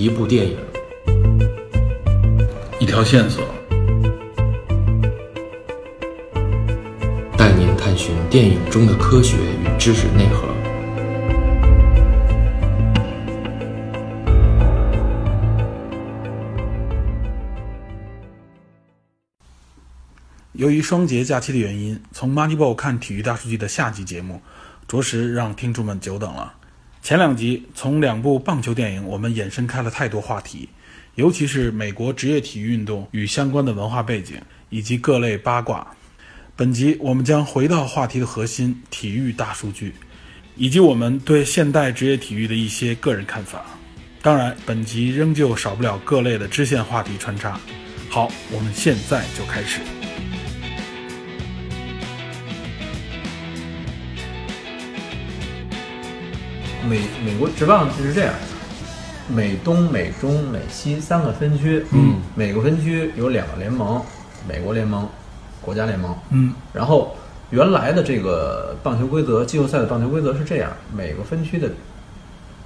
[0.00, 0.56] 一部电影，
[2.80, 3.44] 一条线索，
[7.36, 10.48] 带您探寻电影中的科学与知识内核。
[20.52, 24.40] 由于双节假期的原因，从 Moneyball 看体育大数据的下集节目，
[24.88, 26.54] 着实让听众们久等了。
[27.02, 30.68] 前两集从两部棒球电影，我们衍生开了太多话题，
[31.14, 34.36] 尤其是美国职业体育运动与相关的文化背景，
[34.68, 35.86] 以及各类八卦。
[36.54, 39.94] 本集我们将回到话题的核心——体育大数据，
[40.56, 43.64] 以及我们对现代职业体育的一些个人看法。
[44.20, 47.58] 当然，本集仍旧少不了各类的支线话题穿插。
[48.10, 49.80] 好，我们现在就开始。
[56.90, 58.34] 美美国职棒是这样，
[59.28, 64.02] 美东、美中、美西三个分区，嗯，每个分区有两个联盟，
[64.48, 65.08] 美国联盟、
[65.62, 67.16] 国家联盟，嗯，然后
[67.50, 71.70] 原来的这个棒球规则，季后赛的棒球规则是这样，每个分区的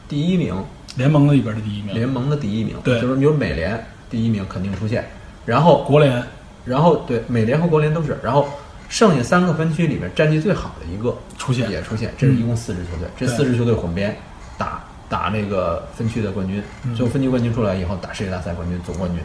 [0.08, 0.55] 第一名，
[0.97, 5.05] 联盟里边的第一名，联盟的第一名，对就是你有美联第一名肯定出现，
[5.44, 6.22] 然后国联，
[6.64, 8.48] 然后对美联和国联都是，然后
[8.88, 11.70] 剩下三个分区里面战绩最好的一个出现。
[11.70, 14.16] 也出现，这是一共四支球队，这四支球队混编
[14.56, 16.94] 打打那个分区的冠军，嗯。
[16.94, 19.20] 最后分区冠军出来以后打世界大赛冠军总冠军，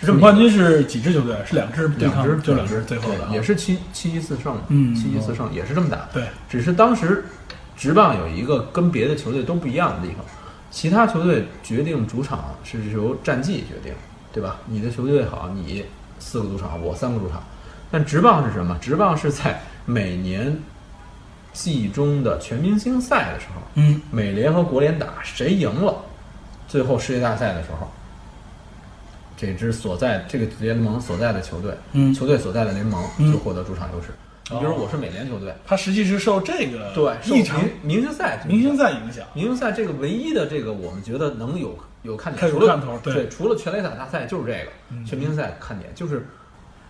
[0.00, 1.36] 总冠军是几支球队？
[1.46, 3.30] 是两支两支就两支，最后的啊。
[3.32, 4.94] 也是七七七四胜嘛，嗯。
[4.94, 7.24] 七七四胜也是这么打，对，只是当时
[7.76, 10.24] 职棒有一个跟别的球队都不一样的地方，
[10.70, 13.92] 其他球队决定主场是由战绩决定，
[14.32, 14.56] 对吧？
[14.66, 15.84] 你的球队好，你
[16.18, 17.42] 四个主场，我三个主场。
[17.92, 18.76] 但职棒是什么？
[18.80, 20.58] 职棒是在每年
[21.52, 25.94] 季中的全明星赛的时候，嗯，美联和国联打，谁赢了，
[26.66, 27.86] 最后世界大赛的时候，
[29.36, 32.14] 这支所在这个联盟所在的球队，嗯。
[32.14, 33.30] 球队所在的联盟嗯。
[33.30, 34.08] 就获得主场优势。
[34.50, 43.14] 你比如我是美联球队，他实际是受这个对，一场明明星赛，明星赛影响，明星赛这个唯一的这个，我们觉得能有有看点，除了对。
[43.14, 45.04] 对，除了全垒打大赛就是这个、嗯。
[45.04, 46.26] 全明星赛看点，就是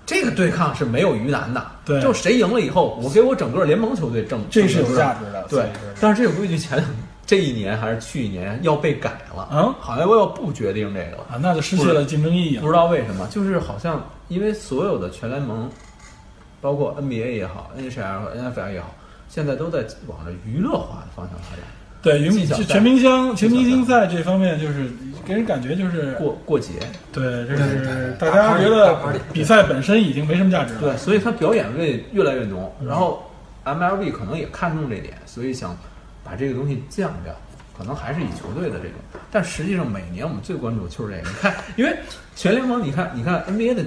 [0.04, 2.00] 这个对抗是没有鱼腩的，对。
[2.00, 5.66] 就谁赢了以后，我给我整个联盟球队挣，这是有价值的对，
[6.00, 6.82] 但是这个规矩前
[7.24, 9.72] 这一年还是去年要被改了，嗯？
[9.78, 11.16] 好像我要不决定这个。
[11.16, 12.58] 了，啊，那就失去了竞争意义。
[12.58, 15.70] 不知道为什么，就是好像因为所有的全联盟，
[16.60, 18.94] 包括 NBA 也好，NHL 和 NFL 也好，
[19.28, 21.64] 现在都在往着娱乐化的方向发展。
[22.02, 24.90] 对，云技巧赛全明星全明星赛这方面，就是
[25.24, 26.72] 给人感觉就是过过节，
[27.12, 28.98] 对，就对是大家觉得
[29.32, 30.80] 比赛本身已经没什么价值了。
[30.80, 32.74] 对，所以他表演味越来越浓。
[32.84, 33.30] 然后
[33.64, 35.78] MLB 可能也看中这点，所以想
[36.24, 37.32] 把这个东西降掉，
[37.78, 38.94] 可能还是以球队的这种。
[39.30, 41.28] 但实际上每年我们最关注的就是这个。
[41.30, 41.96] 你看，因为
[42.34, 43.84] 全联盟，你看，你看 NBA 的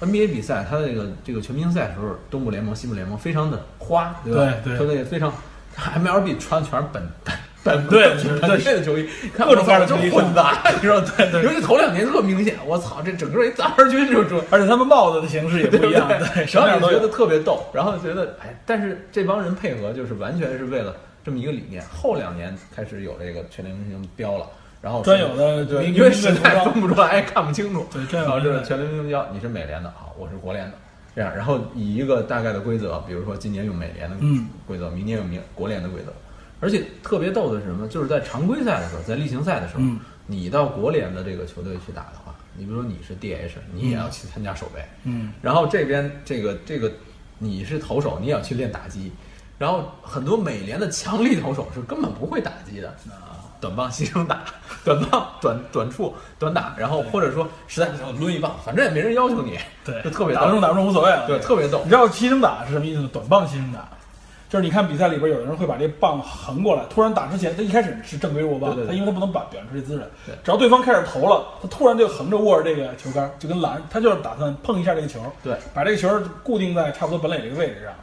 [0.00, 4.54] NBA 比赛，它的这个这个全明星赛的时候，东部联盟、西部联盟非常的花，对吧？
[4.64, 5.30] 对对球队也非常。
[5.74, 8.08] MLB 穿的全是本本本对
[8.40, 17.12] 本对队的球衣，看各种各样的就球衣混杂， 你知道对对尤其头两年特明显，我操，这整个一杂牌军就出而且他们帽子的形式也不一样，对，然后你觉得。
[17.12, 21.84] 特别逗，然后觉得哎，但是这帮人配合就是完全是为了这么一个理念。
[21.92, 24.46] 后两年开始有这个全联明星标了，
[24.80, 27.86] 然后专有的对，因为实在分不出来，看不清楚。
[27.92, 30.72] 对这明星个全联明星标，你是美联的，好，我是国联的，
[31.14, 36.10] 这样，然后以一个大概的规则，比如说今年用美联的嗯规则，明年用明国联的规则。
[36.62, 37.86] 而且特别逗的是什么？
[37.88, 46.90] 就是在常规赛的时候，在例行赛的时候，嗯你到国联的这个球队去打的话，你比如说你是 DH，你也要去参加守备，嗯，然后这边这个这个
[47.38, 49.12] 你是投手，你也要去练打击，
[49.58, 54.42] 然后很多美联的强力投手是根本不会打击的啊，短棒牺牲打，
[54.84, 61.26] 短棒 短短处短打，然后或者说实在不行抡一棒，反正也没人要求你，对，就特别打不中，打不中无所谓了。
[61.26, 63.10] 对，特别逗你，知道牺牲打是什么意思吗？
[63.12, 63.88] 短棒牺牲打，
[64.52, 77.94] 就是你看比赛里边有的人会把这棒横过来，突然打之前，他一开始是正规握棒，他因为他不能表表现出这姿势对，只要对方开始投了，他突然就横着握着这个球杆，就跟篮，他就是打算碰一下这个球，对，把这个球固定在差不多本垒这个位置上，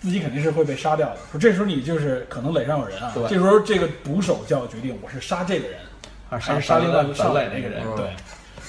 [0.00, 1.16] 自己肯定是会被杀掉的。
[1.32, 5.78] 说这时候你就是可能垒上有人啊，对这时候这个捕手就要决定我是杀这个人，
[6.28, 8.04] 还还是杀另外上垒垒那个人，对，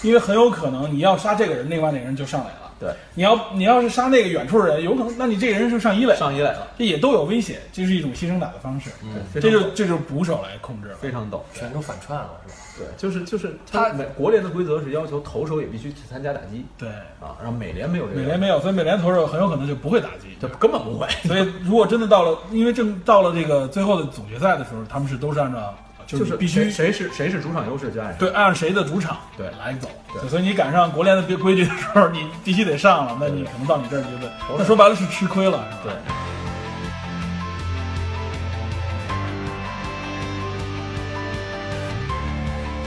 [0.02, 2.69] 因为很有可能你要杀这个人，另外那个人就上垒了。
[2.80, 8.90] 对，你要你要是杀那个远处的人，有可能，那你这个人是上一垒，上一垒了，这也都有危险，这是一种牺牲打的方式。
[9.34, 10.96] 对，这就这就是捕手来控制了。
[10.96, 12.56] 非常懂，全都反串了是吧？
[12.78, 16.66] 对，就是就是他美国联的规则是要求投手也必须去参加打击。
[16.78, 16.88] 对，
[17.20, 20.38] 啊，然后美联没有这个，美联没有，所以美联投手很有可能就不会打击。
[20.40, 25.76] 就根本不会，所以如果真的到了，因为正到了这个最后的总决赛的时候，他们是都是按照
[26.10, 28.18] 就是是必须谁谁是谁是主场优势就按谁。
[28.18, 35.94] 对，按谁的主场对来走，对所以你赶上国联的规规矩的时候，你必须得上了，那你可能到你这儿就得，那说白了是吃亏了，是吧？
[35.94, 35.94] 对。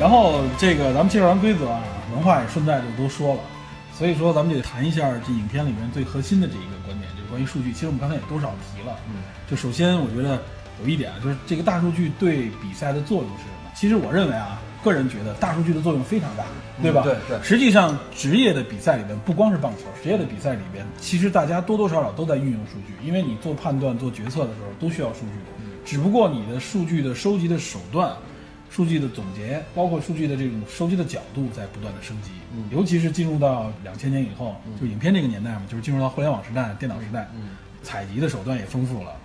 [0.01, 1.81] 然后这个咱们介绍完规则啊，
[2.13, 3.41] 文化也顺带就都说了，
[3.97, 7.73] 所以说咱们就得谈一下这影片里面最核心的这一个观点，就是关于数据。
[7.73, 10.43] 其实我们刚才也多少提了，嗯，就首先我觉得
[10.83, 13.73] 有一点啊，就是这个大数据对比赛的作用是什么？
[13.75, 16.45] 其实我认为啊，个人觉得大数据的作用非常大，
[16.83, 17.03] 对吧？
[17.03, 25.33] 对对实际上，职业的比赛里边不光是棒球，职业的比赛里边，其实大家多多少少都在运用数据，因为你做判断、做决策的时候都需要数据。
[25.85, 28.15] 只不过你的数据的收集的手段、
[28.71, 32.31] 数据的总结，包括数据的这种收集的角度在不断的升级。
[32.55, 37.29] 嗯尤其是进入到两千年以后，就影片这个年代嘛，就是进入到互联网时代、电脑时代，
[37.83, 39.17] 采集的手段也丰富了，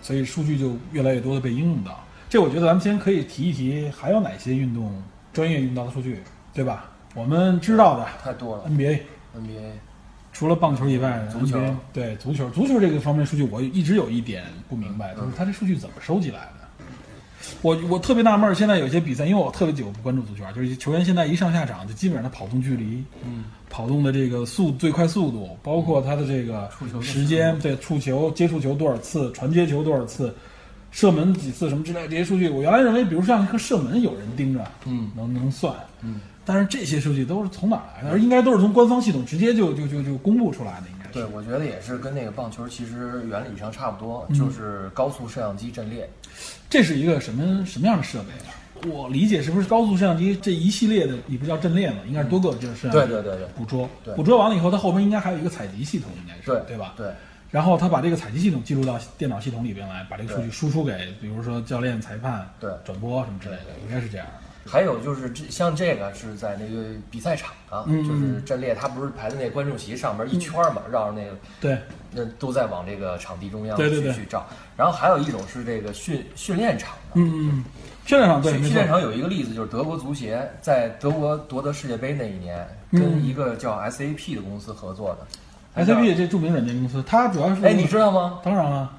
[0.00, 1.98] 所以数据就越来越多的被应用到。
[2.28, 5.02] 这我觉得咱们先可以提一提，还有哪些运动
[5.32, 6.22] 专业用到的数据，
[6.54, 6.90] 对吧？
[7.14, 8.64] 我们知道的太多了。
[8.68, 9.72] NBA，NBA
[10.32, 11.58] 除了棒球以外，足球
[11.92, 16.59] 对足球，足球这个方面数据我一直有一点不明白，就是它这数据怎么收集来的？
[17.62, 30.34] 我我特别纳闷儿，现在有些比赛，因为我特别久不关注足球啊，就是球员现在一上下场就基本上他跑动距离，嗯，跑动的这个速最快速度，包括他的这个触球时间，对触球接触球多少次，传接球多少次，
[30.90, 38.10] 射门几次什么之类这些数据，我原来认为，比如像一个射门有人盯着，嗯能能算，嗯，但是这些数据都是从哪儿来的？
[38.10, 41.12] 而应该都是从官方系统直接就就就就公布出来的，应该是。
[41.12, 46.08] 对，我觉得也是跟那个棒球其实原理上差不多，嗯就是高速摄像机阵列。
[46.70, 48.56] 这是一个什么什么样的设备啊？
[48.88, 51.98] 我理解是不是高速摄像机这一系列的，你不叫阵列吗？
[52.06, 56.94] 应该是多个就是摄像机对对对对捕捉，捕捉完了以后，它后边应该还有一个采集系统，应该是对对吧？
[56.96, 57.08] 对
[57.50, 64.49] 然后它把这个采集系统记录到电脑系统里边来，把这个数据输出给，比如说教练、裁判、对转播什么之类的，应该是这样的。
[64.66, 71.78] 还有就是这像这个是在那个比赛场啊，嗯就是阵列，他不是排在那观众席上面一圈儿嘛，绕着那个对，
[72.12, 74.46] 那都在往这个场地中央去去照。
[74.76, 77.64] 然后还有一种是这个训训练场的，嗯嗯，
[78.06, 83.00] 训练场对，训训练，场有一个例子，就是德国足协在德国夺得世界杯那一年，嗯。
[83.00, 85.84] 跟一个叫 SAP 的公司合作的。
[85.84, 88.40] SAP 这著名软件公司，它主要是哎，你知道吗？
[88.42, 88.90] 当然了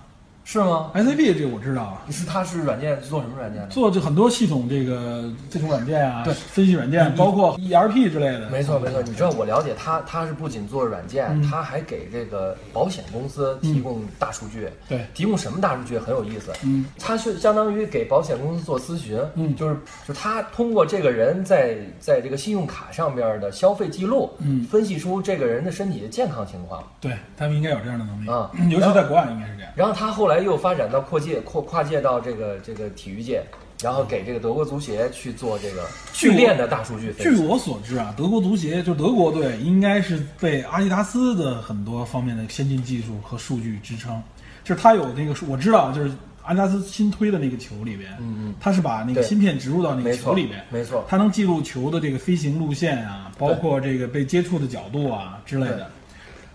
[0.44, 3.68] 是吗？，SAP 这个我知道啊，是它是软件做什么软件的？
[3.70, 8.50] 做这很多系统这个这种软件啊，对分析软件，包括 ERP 之类的。
[8.50, 14.68] 没错没错，你知道我了解它，它是不仅做软件，嗯它还给这个保险公司提供大数据。
[14.90, 16.52] 对提供什么大数据很有意思。
[16.64, 19.20] 嗯，它是相当于给保险公司做咨询。
[19.36, 19.76] 嗯就是
[20.08, 26.84] 就是他通过这个人在在这个信用卡上边的消费记录，嗯分析出这个人的身体的健康情况。
[27.00, 29.72] 对他们应该有这样的能力啊 尤其在国外应该是这样。
[29.76, 33.44] 然后他后来又发展到跨界跨跨界到这个这个体育界，
[33.82, 37.36] 然后给这个德国足协去做这个训练的大数据分析。
[37.36, 44.22] 据我所知啊，德国足协就德国队应该是被阿迪达斯的很多方面的先进技术和数据支撑，
[44.64, 46.12] 就是它有那个我知道，就是
[46.44, 48.56] 阿迪达斯新推的那个球里边，嗯嗯。
[48.60, 55.90] 它是把那个芯片植入到那个球里边，没错它能记录球的这个飞行路线啊，包括这个被接触的角度啊之类的。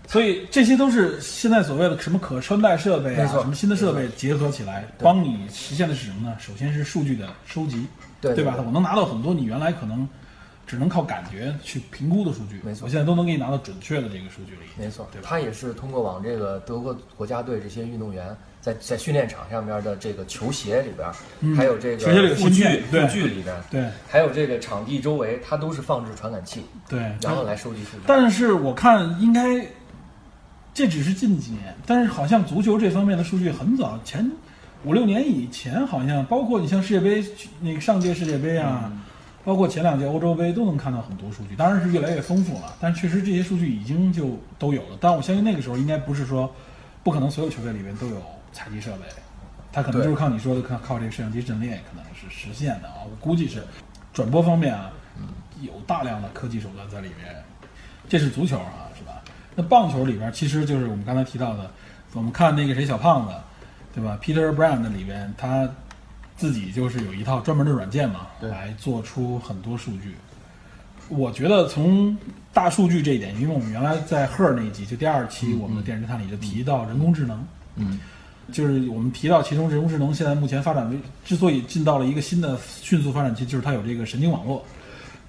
[0.07, 6.35] 所以这些都是现在所谓的什么可穿戴设备啊，什么新的设备结合起来，帮你实现的是什么呢？
[6.39, 7.85] 首先是数据的收集，
[8.21, 8.55] 对对吧？
[8.65, 10.07] 我能拿到很多你原来可能
[10.65, 12.85] 只能靠感觉去评估的数据，没错。
[12.85, 15.07] 我现在都能给你拿到准确的这个数据里，没错。
[15.11, 15.27] 对，吧？
[15.29, 21.09] 他也是通过往这个德国国家队这些运动员在在训练场上面的这个球鞋里边，
[21.41, 23.85] 嗯还有这个球鞋里有护具护具里边，对。
[24.09, 28.03] 还有这个场地周围，它都是放置传感器，对，然后来收集数据。
[28.07, 29.65] 但是我看应该
[30.77, 34.31] 这只是近几年，但是好像足球这方面的数据很早前
[34.83, 37.25] 五六年以前，好像包括你像世界杯
[37.59, 38.91] 那个上届世界杯啊，
[39.43, 42.75] 包括前两届欧洲杯都能看到很多数据，当然是越来越丰富了。
[42.79, 46.53] 但确实这些数据已经就都有了，但我相信那个时候应该不是说
[47.01, 48.21] 不可能所有球队里面都有
[48.53, 49.05] 采集设备，
[49.71, 52.97] 它可能就是靠你说的靠靠这个摄像机阵列可能是实现的啊。
[53.03, 53.63] 我估计是
[54.13, 54.91] 转播方面啊，
[55.59, 57.35] 有大量的科技手段在里面。
[58.09, 58.86] 这是足球啊？
[59.59, 61.71] 那棒球里边其实就是我们刚才提到的，
[62.13, 63.33] 我们看那个谁小胖子，
[63.95, 65.67] 对吧？Peter Brand 里边他
[66.37, 70.13] 自己就是有一套专门的软件嘛，对来做出很多数据。
[71.09, 72.15] 我觉得从
[72.53, 77.43] 大数据这一点，因为我们原来在 Her 那一集，就第二期我们的电视探里就提到人工智能，
[77.77, 77.99] 嗯，
[78.51, 84.63] 就是我们提到其中人工智能现在目前发展为之所以进到了一个新的迅速发展期，就是它有这个神经网络，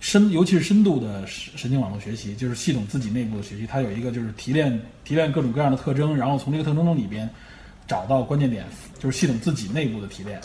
[0.00, 7.28] 深尤其是深度的神神经网络学习，就是系统自己内部的学习，它有一个就是提炼提炼各种各样的特征，然后从这个特征中里边
[7.86, 8.64] 找到关键点，
[8.98, 10.40] 就是系统自己内部的提炼。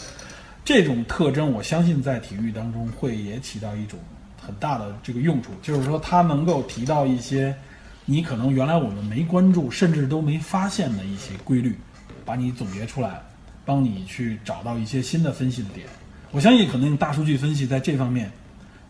[0.65, 4.00] 这种特征，我相信在体育当中会也起到一种
[4.41, 7.53] 很大的这个用处，就是说它能够提到一些
[8.05, 11.77] 你可能原来我们没关注，甚至都没发现的一些规律，
[12.25, 13.22] 把你总结出来，
[13.65, 15.86] 帮你去找到一些新的分析的点。
[16.31, 18.31] 我相信，可能大数据分析在这方面，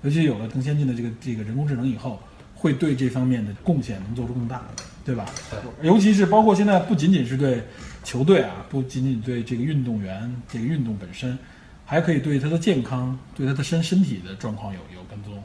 [0.03, 2.21] 尤其有了更先进的这个这个人工智能以后，
[2.53, 4.61] 会对这方面的贡献能做出更大，
[5.03, 5.25] 对吧？
[5.81, 7.63] 尤其是包括现在不仅仅是对
[8.03, 11.37] 球队啊，不仅仅对这个运动员这个运动本身，
[11.85, 15.41] 还可以对他的健康、对他的身身体的状况有有跟踪。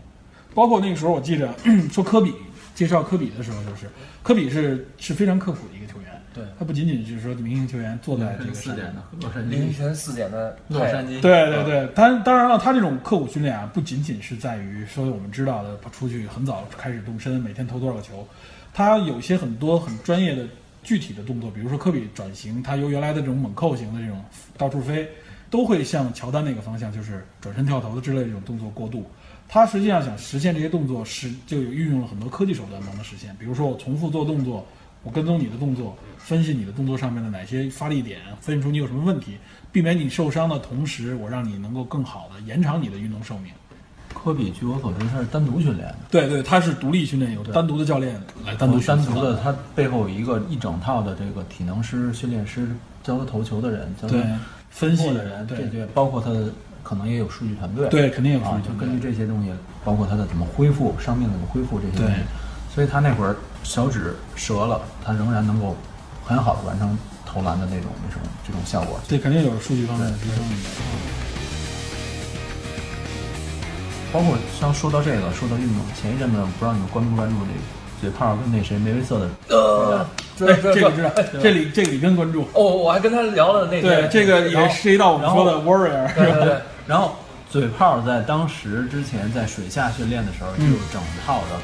[0.54, 1.54] 包括那个时候，我记着
[1.92, 2.34] 说科比
[2.74, 3.88] 介绍科比的时候，就是
[4.22, 5.77] 科比是是非常刻苦的。
[6.38, 6.46] 对。
[6.58, 18.26] 他不仅仅是说明星球员坐在这个四点的洛杉矶，凌晨四点的洛杉矶，对对对，当当然了，他这种刻苦训练啊，不仅仅是在于说我们知道的出去很早开始动身，每天投多少个球，
[18.72, 20.46] 他有些很多很专业的
[20.82, 24.24] 具体的动作，比如说科比转型，他由原来的这种猛扣型的这种
[24.56, 25.08] 到处飞，
[25.50, 29.04] 都会向乔丹那个方向，就是转身跳投的之类的这种动作过渡。
[29.50, 34.66] 他实际上想实现这些动作，是就有运用了很多科技手段帮他实现，比如说我重复做动作，
[35.02, 39.36] 我跟踪你的动作，分析你的动作上面的哪些发力点，分析出你有什么问题，
[39.72, 43.52] 避免你受伤的同时，我让你能够更好的延长你的运动寿命。
[44.14, 52.68] 科比据我所知他是单独训练的，对对，他是独立训练，有单独的教练来单独单训独的，他背后有一个一整套的这个体能师、训练师，
[53.04, 54.16] 教他投球的人，教他
[54.70, 56.46] 分析的人，对这些包括他的
[56.82, 59.52] 可能也有数据团队，对，肯定有啊，数据就根据这些东西，
[59.84, 62.24] 包括他的怎么恢复伤病怎么恢复这些东西对，
[62.74, 65.76] 所以他那会儿小指折了，他仍然能够
[66.24, 66.96] 很好的完成
[67.26, 68.98] 投篮的那种那种这种效果。
[69.08, 70.38] 这肯定有数据方面的提升。
[74.10, 77.60] 包括像说到这个，说到运动，前一阵子不知道你们关不关注这个
[78.00, 80.06] 嘴炮跟那谁梅威瑟的，呃，
[80.38, 81.10] 对，这这个知道，
[81.42, 82.48] 这里这个里根关注。
[82.54, 87.16] 哦，我还跟他聊了那对，这个也涉及到我们说的 warrior，对对对，然后
[87.50, 91.60] 嘴炮在当时之前在水下训练的时候，就有整套的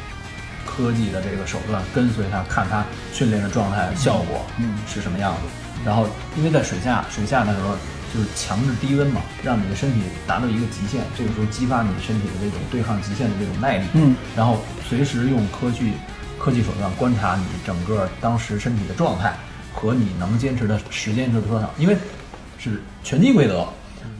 [0.76, 5.40] 科技的这个手段跟随它，看它训练的状态效果嗯是什么样子。
[5.84, 7.76] 然后因为在水下水下的时候
[8.14, 13.86] 就是强制低温嘛，让你的身体达到一个极限，这个时候激发你身体的这种对抗极限的这种耐力。
[13.94, 15.92] 嗯，然后随时用科技
[16.38, 19.34] 科技手段观察你整个当时身体的状态
[19.72, 21.96] 和你能坚持的时间是多少，因为
[22.58, 23.66] 是拳击规则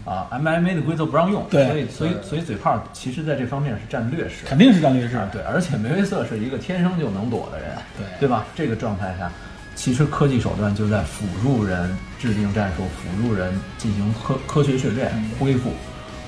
[0.05, 4.45] 啊，MMA 的规则不让用，对所以所以所以嘴炮其实在这方面是占劣势。
[4.47, 5.29] 肯定是占劣势啊，。
[5.33, 8.45] 对，而且梅威瑟是一个天生就能躲的人，对对吧？
[8.55, 9.31] 这个状态下，
[9.75, 15.71] 其实科技手段就在辅助人制定战术，辅助人进行科科学训练、恢复，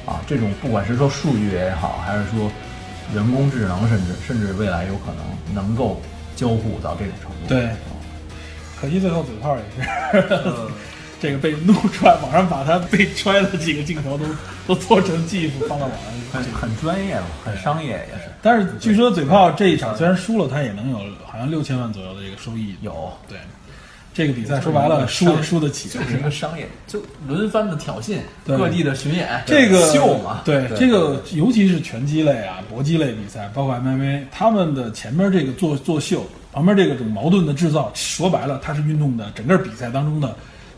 [0.06, 2.50] 啊，这种不管是说数据也好，还是说
[3.14, 6.00] 人工智能，甚至甚至未来有可能能够
[6.34, 7.46] 交互到这种程度。
[7.46, 7.68] 对
[8.80, 9.88] 可惜最后嘴炮也是，
[11.20, 14.24] 这个被弄出来，网上把他被揣的几个镜头都
[14.66, 16.26] 都做成 GIF 放到网上去。
[16.32, 22.74] 很很专业嘛，很商业也是但是据说嘴炮这一场虽然输了，他也能有好像六千万左右的这个收益。
[22.82, 23.10] 有。
[23.26, 23.38] 对，
[24.12, 40.36] 这个比赛说白了输也输得起，就是一个商业，就轮番的挑衅，对各地的巡演，这个秀嘛，对这个，尤其是拳击类啊、搏击类比赛，包括 MMA，他们的前面这个做做秀，旁边这个种矛盾的制造，说白了，它是运动的整个比赛当中的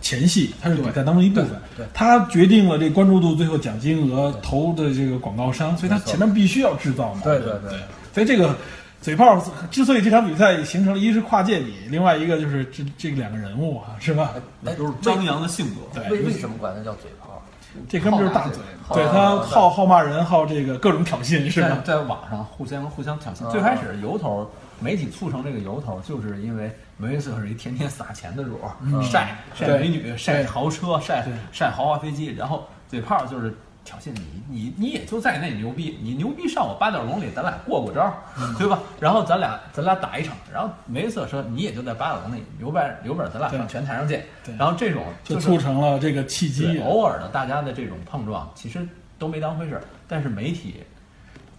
[0.08, 1.50] 前戏，它是比赛当中一部分。
[1.92, 7.42] 它决定了这关注度，最后奖金额、投的这个广告商，所以它前面必须要制造矛盾。
[7.42, 7.78] 对对对
[8.14, 8.54] 所以这个。
[9.00, 14.34] 嘴炮之所以这场比赛形成了一是跨界比，另外一个就是这这两个人物啊，是吧？
[14.60, 15.76] 那都是张扬的性格。
[15.94, 17.40] 对，为为什么管他叫嘴炮？
[17.88, 21.80] 这哥们儿就是大嘴，好对他好好骂人，好这个各种挑衅，是在吧？
[21.84, 23.46] 在网上互相互相挑衅。
[23.46, 24.50] 啊最开始由头，
[24.80, 38.12] 媒体促成这个由头，就是因为梅维瑟是一天天撒钱的主儿，晒晒美女、晒豪车、晒对晒豪华飞机，然后嘴炮就是挑衅你，你你也就在那牛逼，你牛逼上我八角笼里，咱俩过过招，
[38.58, 38.80] 对吧？
[38.98, 44.54] 然后咱俩咱俩打一场，然后梅维瑟说你也就在八角笼里，留本留本，咱俩上拳台上见对。
[44.56, 48.86] 然后这种就是促成了这个契机对，偶尔的大家的这种碰撞，其实
[49.20, 50.82] 都没当回事儿，但是媒体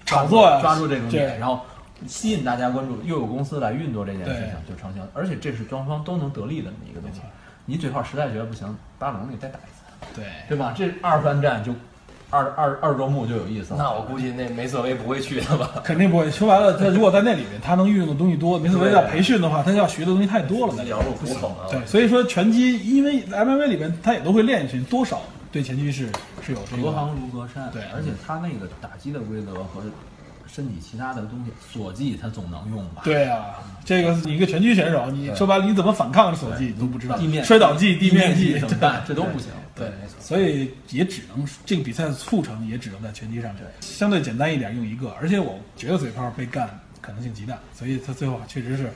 [0.05, 1.62] 炒作呀抓住这种对点，然后
[2.08, 5.01] 吸引大家关注，又有公司来运作这件事情对，就成型。
[5.13, 7.22] 而且这是双方都能得利的一个东西。
[7.65, 10.74] 你嘴炮实在觉得不行，巴龙你再打一次，对，对吧？
[10.75, 11.72] 这二番战就
[12.32, 13.79] 二二二周目就有意思了。
[13.79, 15.82] 那我估计那梅瑟威不会去的吧？
[15.84, 16.32] 肯定不会。
[16.32, 20.74] 说白了，他如果在那里面他能运用的东西多，梅瑟威要培训的话，他要学的东西太多了。
[20.75, 21.70] 在里面羊入虎口啊！
[21.70, 26.10] 对，所以说拳击，因为 MMA 里面他也都会练一些，多少对前期是
[26.41, 26.84] 是有这个。
[26.84, 29.82] 隔行如隔山，对而且他那个打击的规则和
[30.53, 33.01] 身体其他的东西，锁技他总能用吧？
[33.03, 39.03] 对啊，这个你一个拳击选手，你说白了你怎么反抗锁技你都不知道，地面摔倒技、地面技技怎么办？
[39.08, 39.50] 这都不行。
[39.75, 46.68] 对没错，所以也只能这个比赛的促成也只能在拳击上对，相对简单一点用一个，而且我觉得嘴炮被干
[47.00, 48.91] 可能性极大，所以他最后确实是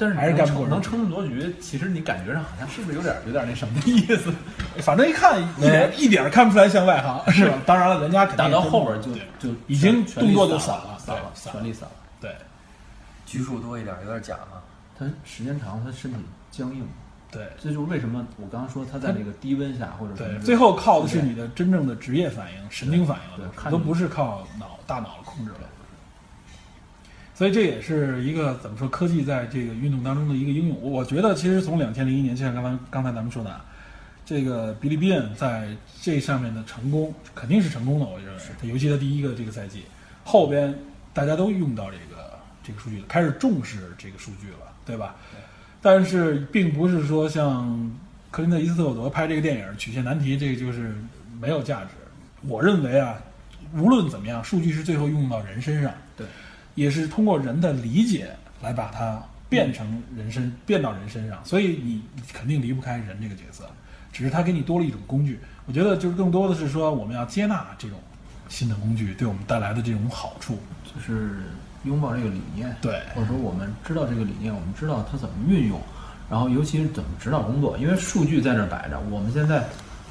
[0.00, 4.32] 但是还是干不过人能撑那么多局，其实你感觉上好像是不是有点有点那什么的意思？
[4.82, 7.58] 反正一看一点一点看不出来像外行，是吧？
[7.66, 11.90] 当然了，人家肯定打到后边就就已经动作就散散了散了，全力散了。
[12.18, 12.34] 对
[13.26, 14.56] 局数多一点，有点假啊。
[14.98, 16.18] 他时间长，他身体
[16.50, 16.82] 僵硬，
[17.30, 25.60] 对这就是为什么我刚刚说他在这个低温下或者最后靠的是你的真正的职业反应、神经反应了，对看都不是靠脑大脑控制了。
[27.40, 30.78] 所以这也是一个怎么说科技在这个运动当中的一个应用。
[30.78, 33.64] 我觉得其实从两千零一年，就像刚才刚才咱们说的，啊，
[34.26, 39.84] 这个比利比恩在这上面的成功肯定是成功的，我认为，尤其他第一个这个赛季，
[40.22, 40.78] 后边
[41.14, 45.16] 大家都用到这个这个数据了，开始重视这个数据了，对吧？
[45.80, 47.90] 但是并不是说像
[48.30, 50.94] 克林特·伊斯特伍德拍这个电影《曲线难题》，这个就是
[51.40, 51.88] 没有价值。
[52.42, 53.16] 我认为啊，
[53.78, 56.26] 无论怎么样，数据是最后用到人身上，对，
[56.74, 58.30] 也是通过人的理解
[58.62, 61.44] 来把它变成人身，变到人身上。
[61.44, 63.64] 所以你肯定离不开人这个角色，
[64.12, 65.38] 只是他给你多了一种工具。
[65.66, 67.98] 我觉得就是更多的是说，我们要接纳这种
[68.48, 70.58] 新的工具对我们带来的这种好处。
[70.92, 71.42] 就是
[71.84, 75.80] 拥抱这个理念，对或者说我们知道这个理念，我们知道它怎么运用，
[76.28, 79.64] 然后尤其是怎么指导工作，因为数据在那儿摆着，我们现在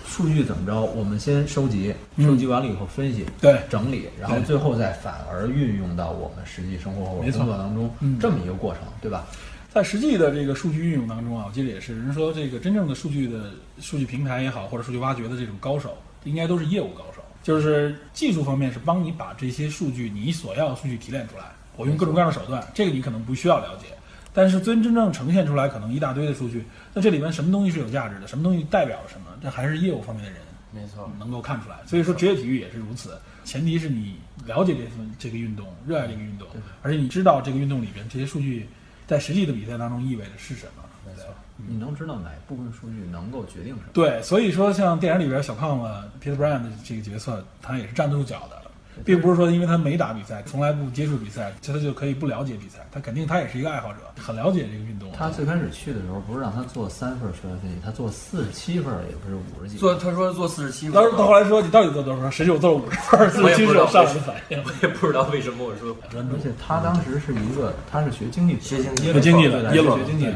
[0.09, 2.25] 数据怎么着，我们先收集，嗯。
[2.25, 3.61] 收集完了以后分析，对。
[3.69, 9.27] 整理，然后最后再反而运用到我们实际生活或者工作当中嗯，这么一个过程，对吧？
[9.71, 17.21] 在实际的这个数据运用当中啊，我记得也是人说，这个真正的数据的数据平台也好，或者数据挖掘的这种高手，应该都是业务高手。
[17.43, 21.45] 就是技术方面是帮你把这些数据你所要的数据提炼出来，
[21.77, 23.85] 我用各种各样的手段，这个你可能不需要了解，
[24.33, 30.39] 但是真真正呈现出来可能一大堆的数据，那这里面什么东西是有价值的，什么东西代表什么，这还是业务方面的人
[30.71, 31.77] 没错，能够看出来。
[31.85, 36.47] 所以说职业体育也是如此，前提是你了解这份这个运动，热爱这个运动，
[36.81, 38.67] 而且你知道这个运动里边这些数据
[39.07, 40.83] 在实际的比赛当中意味着是什么。
[41.05, 41.25] 没错。
[41.67, 43.87] 你能知道哪部分数据能够决定什么？
[43.91, 48.61] 对，所以说像电影里边小胖子 Peter Brand 的这个角色，他也是站得住脚的，
[49.05, 52.79] 并不是说因为他没打比赛，从来不接触比赛，他就可以不了解比赛。
[52.91, 55.09] 他肯定他也是一个爱好者，很了解这个运动。
[55.17, 59.77] 他最开始去的时候，不是让他做三份数学分析，他做四十七份，也不是五十几。
[59.77, 62.31] 做他说做四十七，当时他后来说你到底做多少分？
[62.31, 64.57] 实际我做了五十分，四我也不知道十七是我上来的反应。
[64.63, 70.35] 我也不知道为什么我说而且他当时是一个，他是学经济学经济耶学经济的对他是耶鲁学经济学。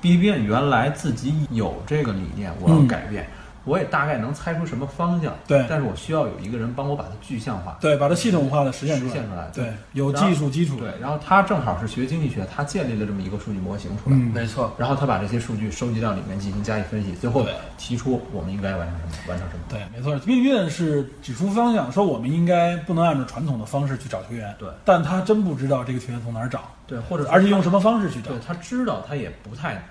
[0.00, 3.28] 毕业变原来自己有这个理念，我要改变，
[3.66, 5.34] 我也大概能猜出什么方向。
[5.46, 7.76] 对但是我需要有一个人帮我把它具象化。
[7.78, 10.78] 对，把它系统化的实现实现出来对，有技术基础。
[10.78, 14.16] 对，然后他正好是学经济学，他建立了这么一个数据模型出来。
[14.16, 19.64] 嗯没错，然后他把这些数据收集到里面进行加以分析，最后提出我们应该完成什么，完成什么。
[19.68, 24.54] 对，没错，命运是指出方向，说我们应该不能按照传统的方式去找球员。
[24.58, 28.38] 对但他真不知道这个球员从哪儿找，对，或者而且用什么方式去找对。
[28.46, 29.82] 他知道，他也不太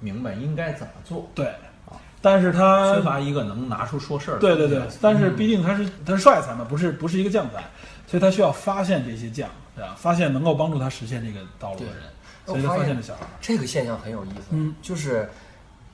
[0.00, 1.52] 明白应该怎么做，对，
[2.24, 4.40] 但是他缺乏一个能拿出说事儿的。
[4.40, 7.62] 对对对，但是毕竟他是他是帅才嘛，不是不是一个将才，
[8.06, 9.94] 所以他需要发现这些将，对吧？
[9.98, 11.96] 发现能够帮助他实现这个道路的人，
[12.46, 13.20] 所以他发现了小孩。
[13.42, 15.28] 这个现象很有意思，嗯，就是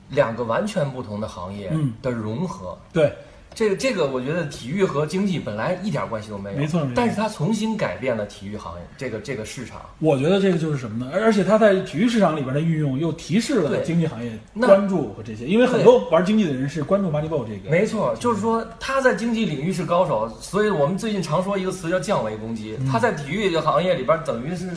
[0.07, 2.77] 两个完全不同的行业嗯的融合。
[2.93, 3.13] 对，
[3.53, 9.81] 这个这个，我觉得体育和经济本来一点关系都没有，没错没错但是它重新改变了体育行业这个这个市场。
[9.99, 11.11] 我觉得这个就是什么呢？
[11.13, 17.69] 而而且他在体育市场里边的运用，又提示了对经济行业关注和这些，因为很多玩经济的人是关注 Moneyball 这个。
[17.69, 22.77] 没错，就是说他在经济领域是高手，所以我们最近常说一个词叫降维攻击。
[22.89, 24.69] 他在体育这个行业里边，等于是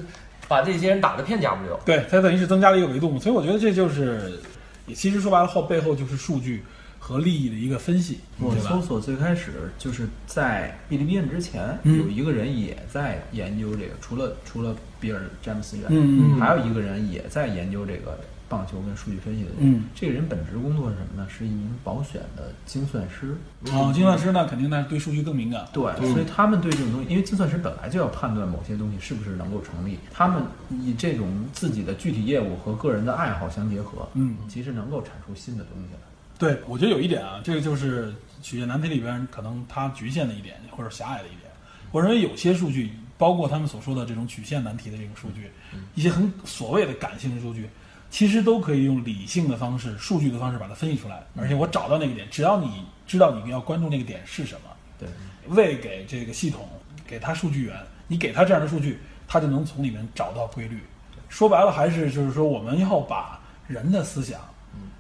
[0.49, 1.79] 把这些人打得片甲不留。
[1.85, 4.39] 对，他等于是增加了一个维度，所以我觉得这就是，
[4.87, 6.65] 也其实说白了后背后就是数据
[7.07, 8.57] 和利益的一个分析，我？
[8.57, 19.59] 搜索最开始就是在哔哩哔哩之前，嗯有一个人也在研究这个，除了除了比尔詹姆斯以外，嗯嗯还有一个人也在研究这个棒球跟数据分析的人。
[19.61, 21.29] 嗯这个人本职工作是什么呢？
[21.29, 23.37] 是一名保险的精算师。
[23.67, 25.63] 哦，精算师呢，肯定呢对数据更敏感。
[25.75, 35.99] 对，所以他们对这种东西，因为精算师本来就要判断某些东西是不是能够成立，他们以这种自己的具体业务和个人的爱好相结合，嗯，其实能够产出新的东西来。
[36.39, 41.51] 对，我觉得有一点啊，这个就是曲线难题里边可能它局限的一点，或者狭隘的一点。
[41.93, 45.51] 我认为有些数据，包括他们所说的这种曲线难题的这种数据，
[45.95, 47.71] 一些很所谓的感性的数据，
[48.11, 51.23] 其实都可以用理性的方式、数据的方式把它分析出来。
[51.37, 55.09] 而且我找到那个点，只要你知道你要关注那个点是什么，对，
[55.49, 56.69] 喂给这个系统，
[57.07, 57.77] 给他数据源，
[58.09, 60.81] 你给他这样的数据，他就能从里面找到规律。
[61.29, 64.41] 说白了，还是就是说，我们要把人的思想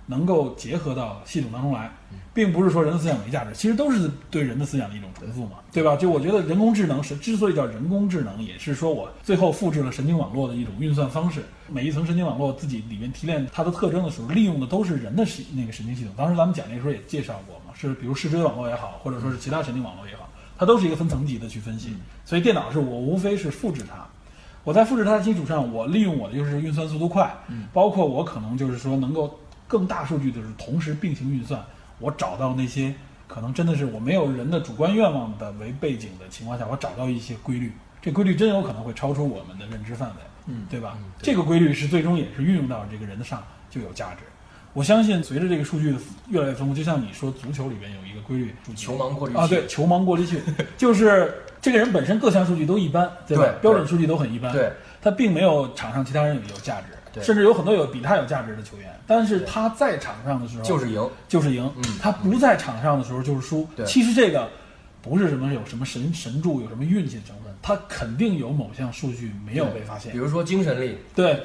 [0.06, 1.90] 能够结合到系统当中来，
[2.32, 5.96] 并不是说人的思想没价值，其实都是对人的思想的一种重复嘛，对吧？
[5.96, 16.12] 就我觉得人工智能是之所以叫人工智能，也是说我最后复制了神经网络的一种运算方式，每一层神经网络自己里面提炼它的特征的时候，利用的都是人的神那个神经系统。
[16.16, 21.96] 当时咱们讲那时候也介绍过嘛，是比如视锥网络也好，或者说是其他神经网络也好，它都是一个分层级的去分析。
[22.24, 24.04] 所以电脑是我无非是复制它。
[24.64, 27.30] 我在复制它的基础上，我利用我的就是运算速度快，
[27.70, 31.64] 包括我可能就是说能够更大数据的是同时并行运算，
[31.98, 32.94] 我找到那些
[33.26, 40.14] 可能真的是我没有人的主观愿望的为背景的情况下，我找到一些规律，这规律真有可能会超出我们的认知范围，
[40.46, 40.66] 嗯。
[40.70, 40.98] 对吧？
[41.20, 44.20] 这个规律是最终也是运用到这个人的上就有价值。
[44.72, 45.98] 我相信随着这个数据的
[46.28, 49.38] 越来越丰富，就像你说足球里边有一个规律，球盲过滤器。
[49.38, 50.40] 啊，对，球盲过滤器，
[50.76, 53.44] 就是这个人本身各项数据都一般，对吧？
[53.44, 53.52] 对。
[53.62, 63.66] 标准数据都很一般，对，他并没有场上其他人有价值，对甚至有很多有比他有价值的球员，但是他在场上的时候就是赢，就是赢，嗯他不在场上的时候就是输。
[63.76, 64.48] 对其实这个
[65.02, 70.18] 不是什么有什么神神助，有什么运气的成分，他肯定有某项数据没有被发现比。
[70.18, 71.42] 如说精神力，对，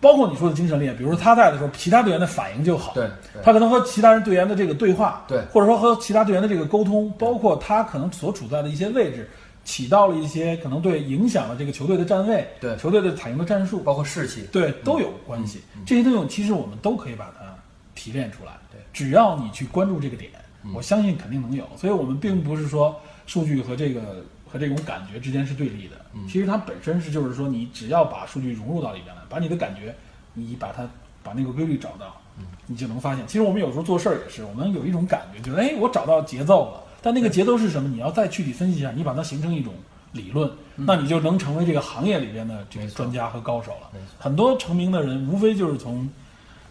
[0.00, 2.92] 包括你说的精神力，比如说他在的时候，其他队员的反应就好。
[2.94, 9.28] 对对他可能和其他人队员的这个对话，对或者说和其他队员的这个沟通，包括他可能所处在的一些位置，
[9.64, 15.60] 起到了一些可能对影响了这个球队的站位，对球队的采用的战术，包括士气，对都有关系。
[15.86, 17.54] 这些东西其实我们都可以把它
[17.94, 18.52] 提炼出来。
[18.70, 20.30] 对只要你去关注这个点，
[20.74, 21.66] 我相信肯定能有。
[21.76, 25.96] 所以我们并不是说数据和这个和这种感觉之间是对立的。
[26.28, 29.94] 其实它本身是就是说，你只要把数据融入到里边来，把你的感觉，
[30.34, 30.86] 你把它
[31.22, 32.20] 把那个规律找到，
[32.66, 33.26] 你就能发现。
[33.26, 36.81] 其实我们有时候做事儿也是，我们有一种感觉，觉得哎，我找到节奏了。
[37.02, 37.88] 但那个节奏是什么？
[37.88, 39.74] 你要再具体分析一下，你把它形成一种
[40.12, 43.90] 理论，那你就能成为这个行业里边的这个专家和高手了。
[44.18, 46.08] 很多成名的人，无非就是从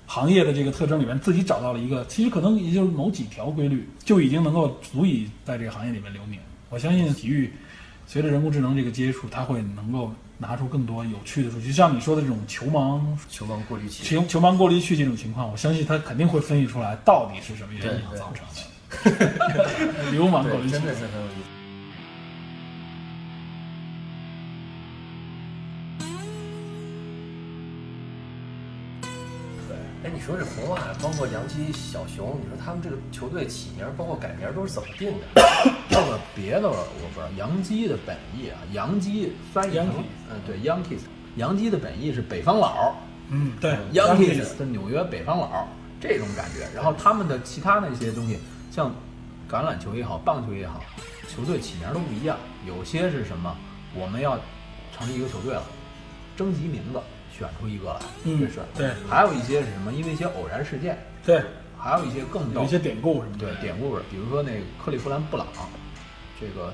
[0.05, 6.39] 行业的这个特征里面自己找到了一个，其实可能也就是某几条规律，就已经能够足以在这个行业里面留名。
[6.69, 7.51] 我相信体育
[8.07, 18.70] 随着人工智能这个接触，它会能够拿出更多有趣的数据，就像你说的这种球盲球盲过滤器，球球盲过滤器这种情况，我相信它肯定会分析出来到底是什么原因造成的。
[20.11, 21.51] 流氓过滤对，器真的是很有意思。
[30.03, 35.41] 哎，你说这红袜，包括杨基、小熊，你说他们这个球队起名，包括改名，都是怎么定的？
[35.91, 39.87] 要个别的我不知道，杨基的本意啊，杨基翻译成
[40.31, 41.01] 嗯对 Yankees，
[41.35, 42.95] 杨基的本意是北方佬
[43.29, 45.67] 嗯，对，Yankees 的纽约北方佬
[46.01, 46.67] 这种感觉。
[46.75, 48.39] 然后他们的其他那些东西，
[48.71, 48.89] 像
[49.49, 50.81] 橄榄球也好，棒球也好，
[51.27, 52.37] 球队起名都不一样。
[52.65, 53.53] 有些是什么，
[53.93, 54.39] 我们要
[54.95, 55.61] 成立一个球队了，
[56.37, 56.99] 征集名字，
[57.37, 59.91] 选出一个来，嗯这是对还有一些是什么？
[59.91, 61.43] 因为一些偶然事件，对，
[61.77, 63.47] 还有一些更有一些典故什么的。
[63.47, 65.45] 对典故的，比如说那个克利夫兰布朗，
[66.39, 66.73] 这个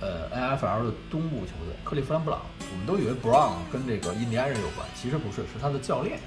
[0.00, 2.40] 呃 NFL 的东部球队克利夫兰布朗，
[2.72, 6.18] 我们都以为 Brown 跟这个印第安人有关，其实不是，是他的教练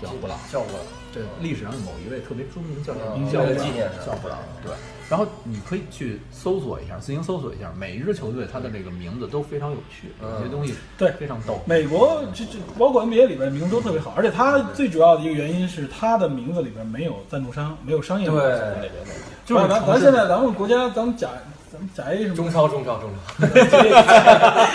[0.00, 0.38] 叫布朗。
[0.50, 0.78] 叫过
[1.12, 4.72] 这历史上某一位特别著名的教练嗯叫布朗为了纪念他叫布朗，对。
[5.08, 11.58] 然后你可以去搜索一下，自行搜索一下，每一支球队它的这个名字都非常有趣，有些东西对非常逗。
[11.66, 19.16] 美国这这包括 NBA 里边名字都特别好，而且它最主要的一个原因是它的名字里边没有赞助商，没有商业对元素在里边。
[19.44, 21.28] 就是咱咱现在咱们国家咱们甲
[21.80, 23.46] 咱们甲 A 什中超中超中超，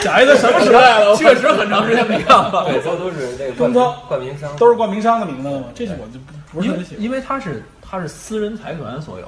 [0.01, 1.15] 甲 A 的什么时代了？
[1.17, 2.65] 确实很长时间没看了。
[2.65, 5.65] 对， 都都是那个中超冠名商，都是冠名商的名字了吗？
[5.75, 6.85] 这是我就不不是因为。
[6.97, 9.25] 因为它是他是私人财团所有，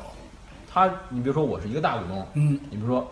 [0.72, 3.10] 他你比如说我是一个大股东，嗯，你比如说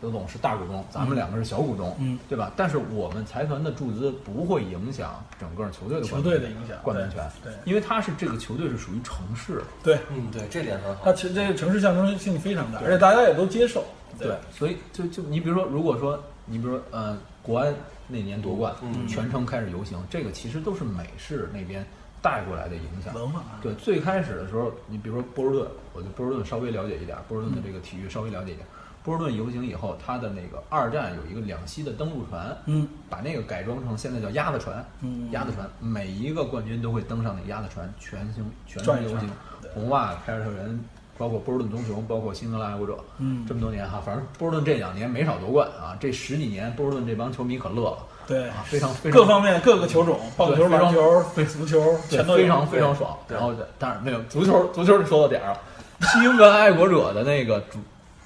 [0.00, 2.50] 刘总是大股东，咱们两个是小股东，嗯，对吧？
[2.56, 11.12] 但是我们财团的注资不会影响整个球队的球队的影响冠名权，对对因为它是这个球队是属于城市，对，嗯，对，这点很好它。
[11.12, 13.84] 其实这个城市象征性非常大，而且大家也都接受。
[14.18, 17.74] 对，所以就就你比如说，如果说你比如说呃国安
[18.08, 21.86] 那年夺冠，嗯全程开始游行，这个其实都是美式那边
[22.20, 23.14] 带过来的影响。
[23.14, 28.66] 文化对，最开始的时候，你比如说波士顿，我对波士顿稍微了解一点，波士顿的这个体育稍微了解一点。
[29.10, 39.28] 波士顿游行以后，他的那个二战有一个两栖的登陆船，嗯，把那个改装成现在叫鸭子船，嗯鸭子船，每一个冠军都会登上那个鸭子船，全行全程游行，
[39.74, 40.78] 红袜、凯尔特人，
[41.18, 53.18] 包括波士顿棕熊，包括新英格兰爱国者，嗯这么多年哈，反正波士顿这两年没少夺冠啊，这十几年波士顿这帮球迷可乐了对啊，非常非常各方面各个球种，棒球、篮球、足球全都非常非常爽。
[53.26, 55.58] 然后，当然没有足球，足球说到点儿了。
[56.02, 57.78] 新英格兰爱国者的那个主，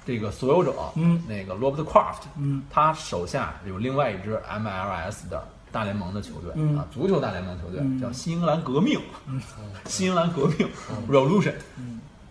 [0.05, 1.21] 这个所有者，嗯。
[1.27, 6.77] 那个 Robert Kraft，嗯，他手下有另外一支 MLS 的大联盟的球队、嗯。
[6.77, 7.99] 啊，足球大联盟球队、嗯。
[7.99, 8.99] 叫新英格兰革命，
[9.85, 10.69] 新英格兰革命、
[11.09, 11.53] Revolution，、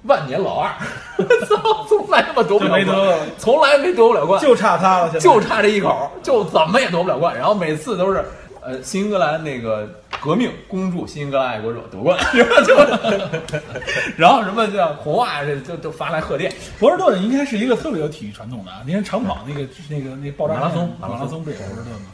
[0.04, 0.70] 万年老二，
[1.48, 7.34] 操，从来他妈夺不了冠，从来没夺不了冠，就差他了，就差这一口，就怎么也夺不了冠。
[7.34, 8.24] 然后每次都是
[8.64, 9.88] 呃新英格兰那个
[10.20, 12.74] 革命恭祝新英格兰爱国者夺冠，然后就
[14.16, 18.82] 然后什么叫红袜这就都发来贺电，博尔顿应该是一个特别有体育传统的啊！
[18.86, 22.06] 你看长跑那个那个那爆炸马拉松马马拉松不也是波士顿吗？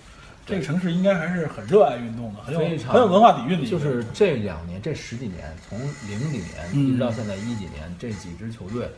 [0.44, 3.70] 这个城市应该还是很热爱运动的，很有非常很有文化底蕴的。
[3.70, 8.88] 就是这两年这十几年，从零几年嗯一直到现在一几年，这几支球队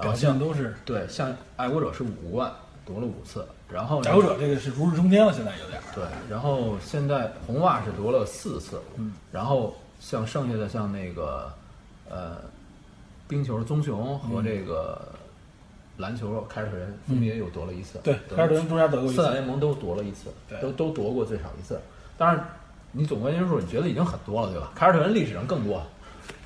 [0.00, 0.74] 表现都是。
[0.86, 2.50] 对，像爱国者是五冠
[2.86, 5.84] 夺了五次，然后呢爱国者这个是如日中天了，现在有点儿。
[5.92, 11.52] 对，然后现在红袜是夺了四次，嗯，然后像剩下的像那个
[12.08, 12.36] 呃
[13.26, 15.12] 冰球棕熊和这个
[15.96, 19.30] 篮球凯尔特人分别又夺了一次，嗯对，得凯尔特人中间得过一四大。
[19.30, 21.80] 联盟都夺了一次对，都都夺过最少一次。
[22.16, 22.48] 当然，
[22.92, 24.70] 你总冠军数你觉得已经很多了，对吧？
[24.76, 25.82] 凯尔特人历史上更多，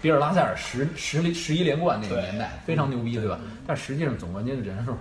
[0.01, 3.39] 比尔拉塞尔十十十一连冠那个年代非常牛逼，对吧？
[3.67, 4.95] 但实际上总冠军的人数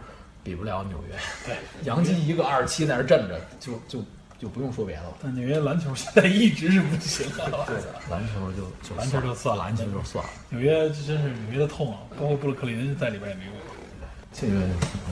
[0.44, 1.16] 比不了纽约。
[1.46, 4.04] 对， 杨基一个二十七在那儿镇着，就就
[4.40, 5.14] 就不用说别的了。
[5.22, 7.46] 但纽约篮球现在一直是不行的。
[7.68, 10.30] 对的，篮球就 就篮球就算了篮球就算了。
[10.50, 12.00] 纽约这真是纽约的痛啊！
[12.20, 13.54] 包括布鲁克林在里边也没用。
[14.32, 14.54] 这个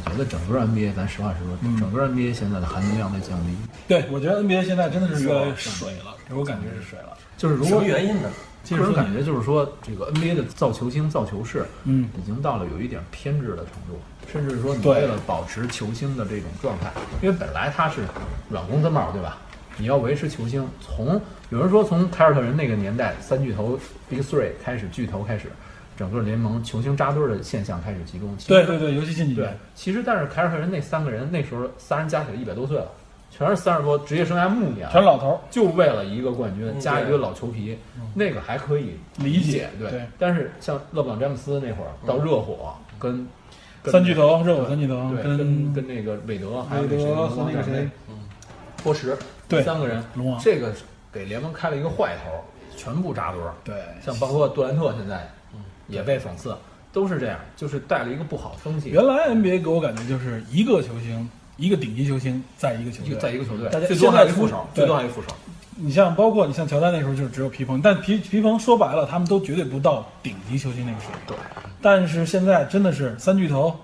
[0.06, 3.58] 我觉得整个 NBA，咱实话实说，嗯整个 NBA 现在的含金量在降低。
[3.88, 7.18] 对，我觉得 NBA 现在真的是越来越水了，给我感觉是水了。
[7.36, 8.30] 就是如果么原因呢？
[8.76, 14.00] 个人感觉就是说，这个 NBA 的造球星、造球式，嗯，已经到了有一点偏执的程度，
[14.32, 18.02] 甚至说你为了保持球星的这种状态，因为本来他是
[18.50, 19.38] 软工资帽，对吧？
[19.78, 25.52] 你要维持球星，从有人说从凯尔特人那个年代三巨头 Big Three 开始，巨头开始，
[25.96, 28.36] 整个联盟球星扎堆儿的现象开始集中。
[28.48, 32.88] 对对对，尤其近几年对，，其实但是凯尔特人那三个人那时候仨人加起来一百多岁了，
[33.30, 35.40] 全是三十多，职业生涯暮年了，全老头儿。
[35.52, 37.78] 就为了一个冠军嗯加一个老球皮，
[38.14, 39.92] 那个还可以理解解，对。
[39.92, 40.02] 对。
[40.18, 43.28] 但是像勒布朗詹姆斯那会儿到热火跟
[43.84, 47.88] 跟三巨头，热火三巨头对，跟跟跟那个韦德还有那谁和那个谁，
[48.84, 49.16] 波什，
[49.48, 50.40] 对三个人，龙王。
[50.42, 50.74] 这个
[51.12, 52.32] 给联盟开了一个坏头，
[52.76, 53.54] 全部扎堆儿。
[53.64, 55.30] 对，像包括杜兰特现在
[55.88, 56.56] 也被讽刺，
[56.92, 58.90] 都是这样，就是带了一个不好的风气。
[58.90, 65.28] 原来 NBA 给我感觉就是一个球星，一个顶级球星在一个球队，在一个球队大家，最多还有一副手，最多还有一副手。
[65.80, 71.36] 你像包括你像乔丹那时候就是只有皮蓬，但皮皮蓬说白了，他们都绝对不到顶级球星那个水平。
[71.36, 71.38] 对，
[71.82, 73.76] 但是现在真的是三巨头，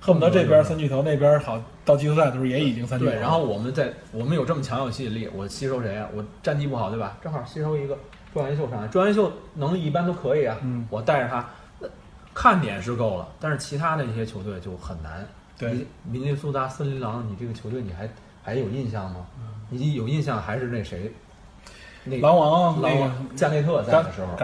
[0.00, 3.10] 恨不得这边三巨头，那边好到季后赛的时候也已经三巨头。
[3.10, 6.08] 对，然后我们在我们有这么强有吸引力，我吸收谁啊？
[6.14, 7.18] 我战绩不好对吧？
[7.22, 7.98] 正好吸收一个
[8.32, 10.56] 状元秀上来，庄元秀能力一般都可以啊。
[10.62, 11.46] 嗯我带着他，
[11.80, 11.88] 那
[12.32, 15.26] 看点是够了，但是其他的一些球队就很难。
[15.58, 18.08] 对明尼苏达森林狼，你这个球队你还
[18.42, 19.26] 还有印象吗？
[19.38, 21.10] 嗯你有印象还是那谁？
[22.04, 24.36] 那狼王那个狼王加内特在的时候，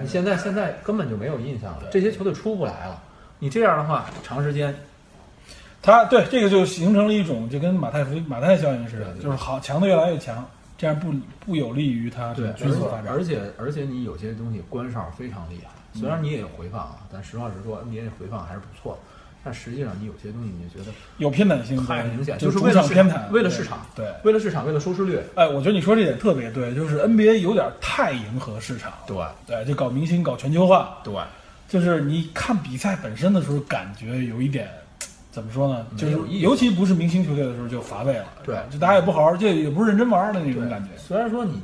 [0.00, 3.02] 你现在现在根本就没有印象了，这些球队出不来了。
[3.40, 4.72] 你这样的话，长时间
[5.82, 10.44] 他对这个就形成了一种就跟马太福马太效应似的，就是好强的越来越强，
[10.76, 11.12] 这样不
[11.44, 13.12] 不有利于他这对，个迅速发展。
[13.12, 19.00] 而且而且你有些东西关哨非常厉害，虽然你也有回放啊，但实话实说，NBA 的回放还是不错的。
[19.44, 24.06] 但实际上你有些东西你就觉得有偏袒性，对太明显，就是主为了市场场偏袒，对为了市场，对。
[24.24, 31.14] 为了市场，为了收视率，哎，我觉得你说这点特别对，就是 NBA 有点太迎合市场，对对，就搞明星、搞全球化，对，
[31.68, 34.68] 就是你看比赛本身的时候，感觉有一点
[35.30, 35.86] 怎么说呢？
[35.96, 40.90] 就是尤其不是明星球队的时候就乏味了，对就大家也不好好，就也不是认真玩的那种感觉。
[40.98, 41.62] 虽然说你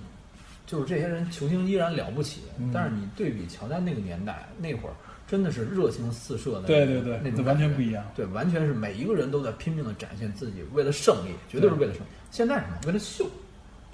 [0.67, 4.95] 就是这些人球星依然了不起，嗯但是你对比乔丹那个年代，那会儿
[5.27, 12.07] 真的是热情四射的对对对那种完全不一样对，完全是每一个人都在拼命的展现自己，为了胜利，绝对是为了胜利。
[12.31, 12.77] 现在什么？
[12.87, 13.27] 为了秀，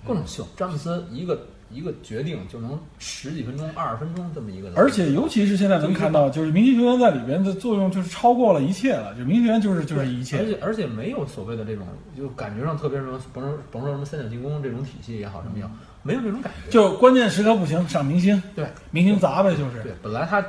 [0.06, 0.46] 各种秀。
[0.56, 10.44] 詹姆斯一个一个决定就能十几分钟、二十分钟这么一个，而且尤其是现在能看到，就是明星球员在里边的作用就是超过了一切了，就明星球员就是就是一切而。
[10.46, 15.70] 且而且没有所谓的这种，就感觉上特别什么，甭说甭说什么三角进攻这种体系也好，什么也好，
[16.02, 16.70] 没有这种感觉。
[16.72, 19.82] 就关键时刻不行，上明星，对明星砸呗，就是。
[19.82, 20.44] 对，本来他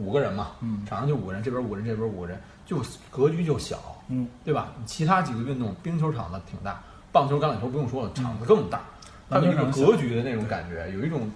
[0.00, 4.72] 五个人嘛，嗯场上就五个人，这边五个人，这边五个人，就格局就小，嗯，对吧？
[4.86, 6.82] 其他几个运动，冰球场子挺大，
[7.12, 8.80] 棒球、橄榄球不用说了，场子更大，
[9.28, 11.30] 它有一种格局的那种感觉，有一种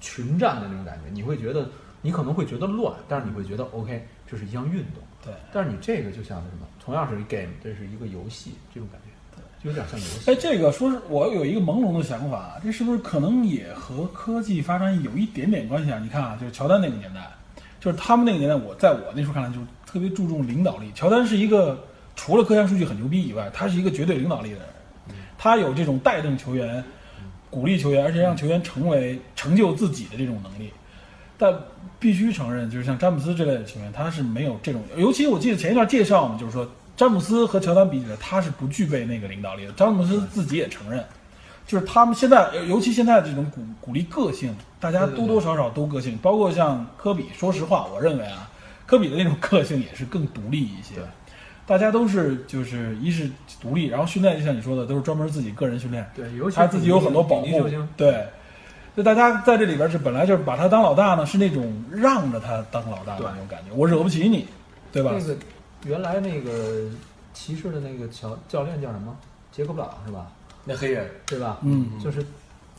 [0.00, 1.68] 群战的那种感觉，你会觉得，
[2.02, 5.02] 你可能会觉得乱，但是你会觉得 OK，这是一项运动。
[5.24, 5.32] 对。
[5.52, 10.30] 但是你这个就像是什么，同样是一 game，这是一个游戏，这种感觉，就有点像游戏。
[10.30, 15.98] 哎，这个说是我有一个朦胧的想法，这是不是可能也和科技发展有一点点关系啊？
[15.98, 17.28] 你看啊，就是乔丹那个年代，
[17.80, 20.90] 就是他们那个年代，我在我那时候看来，就特别注重领导力。
[20.94, 21.78] 乔丹是一个
[22.14, 24.66] 除了各项数据很牛逼以外，他是一个绝对领导力的人，
[25.38, 26.82] 他有这种带动球员，
[27.50, 30.70] 鼓励球员，而且让球员成为成就自己的这种能力。
[31.38, 31.54] 但
[32.00, 34.82] 必须承认，就是像詹姆斯这类的球员，他是没有这种。
[34.96, 39.72] 尤其我记得前一段介绍嘛，就是说詹姆斯和乔丹比起来，他是不具备那个领导力的。
[39.72, 41.04] 詹姆斯自己也承认，
[41.66, 47.26] 就是他们现在，尤其现在这种鼓鼓励个性，大家多多少少都个性，包括像科比。
[47.36, 48.48] 说实话，我认为啊，
[48.86, 50.94] 科比的那种个性也是更独立一些。
[51.66, 53.28] 大家都是就是一是
[53.60, 56.08] 独立，然后训练就像你说的，都是专门自己个人训练。
[56.14, 57.68] 对，尤其他自己有很多保护。
[57.96, 58.24] 对，
[58.96, 64.46] 就大家在这里边是本来就是把他当老大呢，是那种让着他当老大的那种感觉，我惹不起你，
[64.92, 65.10] 对吧？
[65.12, 65.36] 那个
[65.84, 66.88] 原来那个
[67.34, 69.16] 骑士的那个教教练叫什么？
[69.50, 70.30] 杰克布朗是吧？
[70.66, 71.56] 那黑人对吧？
[71.62, 72.26] 嗯，就是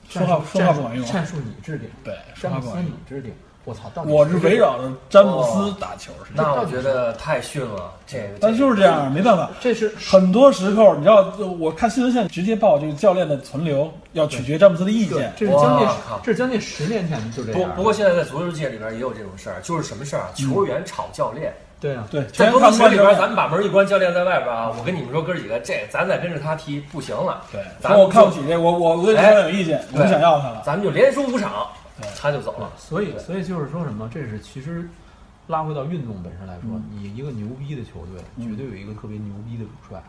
[0.08, 3.34] 说话说话不管用战术你制定，对，说詹姆斯话管用你制定。
[3.64, 8.30] 我操，到底我是围绕着詹姆哦斯打球，那我觉得太逊了，这个。
[8.40, 9.52] 但就是这样，没办法。
[9.60, 15.34] 这是很多时候，你知道，我看新闻线直接报这个教练的存留，要取决詹姆斯的意见，。
[15.36, 15.88] 这是将近
[16.24, 17.70] 这是将近十年前就这样。
[17.70, 20.30] 不不过现在在足球界里边也有这种事儿，就是什么事儿啊？
[20.34, 24.72] 球员炒教练，对啊，对，在全公司里边，咱们把门一关，教练在外边啊。
[24.78, 30.64] 我跟你们说，哥几个，这咱再跟着他踢不行了，对，咱我看不起这，我我我对教练有意见，我不想要他了。
[30.66, 31.68] 咱们就连输五场
[32.02, 32.72] 对，他就走了。
[32.78, 34.10] 所以所以就是说什么？
[34.14, 34.90] 这是其实
[35.48, 40.04] 拉回到运动本身来说，你一个牛逼的球队，嗯绝对有一个特别牛逼的主帅。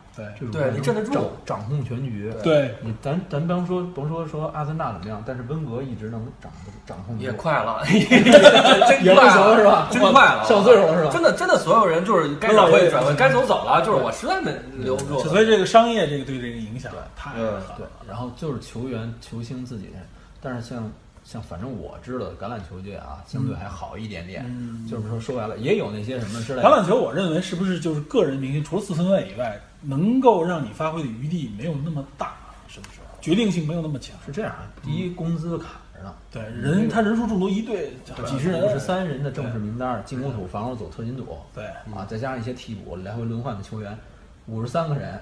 [0.51, 2.29] 对你镇得住掌掌控全局。
[2.43, 6.51] 对，你咱咱甭说甭说说阿森纳怎么样，但是温格一直能掌
[6.85, 9.87] 掌控住也快了， 也 不真快了行是吧？
[9.91, 11.09] 真快了，上岁数了是吧？
[11.13, 15.19] 真的真的，所有人就是该转会转会，该走走了，就是我实在没留不住。
[15.29, 19.89] 所以这个商业这个对这个影响太嗯狠对了。，然后就是球员球星自己，
[20.41, 20.91] 但是像
[21.31, 24.43] 像反正我知道的橄榄球界啊，相对还好一点点。
[24.47, 26.67] 嗯就是说说白了，也有那些什么之类的。
[26.67, 32.33] 橄榄球，我认为是不是就是个人明星，除了四分卫以外，能够让你发挥的余地没有那么大，
[32.67, 32.99] 是不是？
[33.21, 34.17] 决定性没有那么强。
[34.25, 37.93] 是这样啊，第一工资卡着呢，对，人他人数众多，一队
[38.25, 41.63] 几十人，五十三人的正式名单，进攻组、防守组、特勤组对，
[41.93, 43.95] 啊，再加上一些替补来回轮换的球员，
[44.47, 45.21] 五十三个人，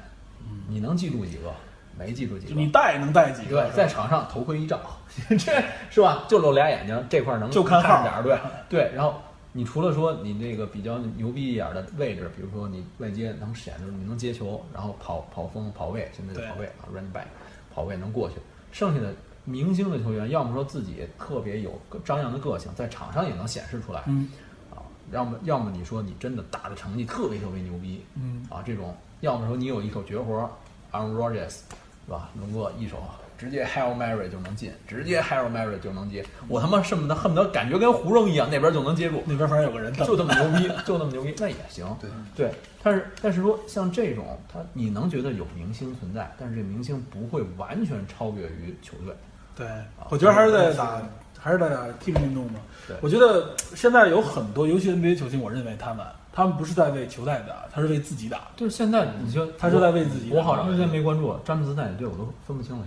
[0.69, 1.51] 你能记住几个？
[1.97, 2.53] 没记住几个。
[2.53, 3.63] 你戴能戴几个？
[3.63, 4.79] 对，在场上头盔一照，
[5.29, 6.25] 这是吧？
[6.27, 8.91] 就露俩眼睛，这块儿能就看号着点儿，对 对。
[8.95, 9.15] 然后
[9.51, 17.25] 你除了说你这个比较牛逼一点儿的位置，比如说你外接能显着你能接球，然后跑跑锋、跑位，现在就跑位啊，running back，
[17.73, 18.35] 跑位能过去。
[18.71, 19.13] 剩下的
[19.45, 24.29] 明星的球员，要么说自己特别有张扬的个性，在场上也能显示出来，嗯
[24.69, 30.47] 啊，要么要么你说你真的打的成绩特别特别牛逼，嗯，啊，这种要么说你有一手绝活
[30.91, 31.59] ，Aaron Rodgers，
[32.07, 32.29] 是吧？
[32.39, 32.97] 龙哥一手
[33.37, 41.85] 直接 Hail Mary 就能进，直接 Hail Mary 就能接，我他妈恨不得恨不得感觉跟胡扔一样，那边就能接住，那边反正有个人就这么牛逼， 就那么牛逼，那也行。
[42.01, 49.13] 对对，但是但是说像这种，他你能觉得有明星存在，但是这明星不会完全超越于球队。
[49.55, 49.67] 对，
[50.09, 51.01] 我觉得还是在打，
[51.37, 52.95] 还是在打 team 运动嘛对。
[53.01, 56.03] 我觉得现在有很多，尤其 NBA 球星，我认为他们
[56.37, 58.41] 他们不是在为球队打，他是为自己打。
[58.55, 62.85] 就是现在你就他是在为自己打我好长时间没关注，詹姆斯在哪队我都分不清了。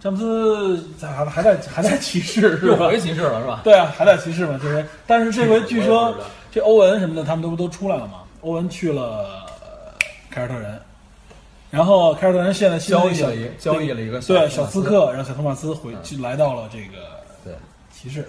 [0.00, 2.76] 詹姆斯在还还在还在骑士 现在又？
[2.76, 3.60] 回骑士了是吧？
[3.62, 6.12] 对啊，还在骑士嘛，就是，但是这回据说
[6.50, 8.22] 这欧文什么的，他们都不都出来了嘛。
[8.40, 9.02] 欧文去了
[9.60, 9.94] 呃
[10.28, 10.76] 凯尔特人，
[11.70, 17.06] 然后凯尔特人现在交易了一交易了一个对小小斯克，然后小托马斯回嗯去来到了这个
[17.44, 17.54] 对
[17.92, 18.28] 骑士。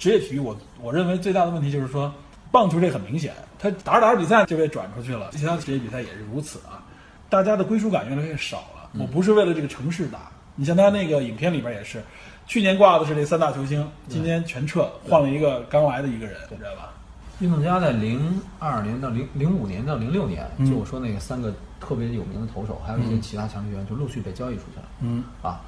[0.00, 2.12] 职业体育我我认为最大的问题就是说，
[2.50, 6.82] 棒球这很明显，他打着打着比赛就被转出去了，其他职业比赛也是如此啊。
[7.28, 8.90] 大家的归属感越来越少了。
[8.94, 10.18] 嗯我不是为了这个城市打，
[10.56, 12.02] 你像他那个影片里边也是，
[12.46, 16.92] 去年挂的是这三大球星，今年全撤，换了一个刚来的一个人，你知道吧？
[17.38, 24.88] 运动家在零二年到零零五年到零六年，嗯就我说那个三个特别有名的投手，还有一些其他强球员，就陆续被交易出去了。
[25.02, 25.60] 嗯啊，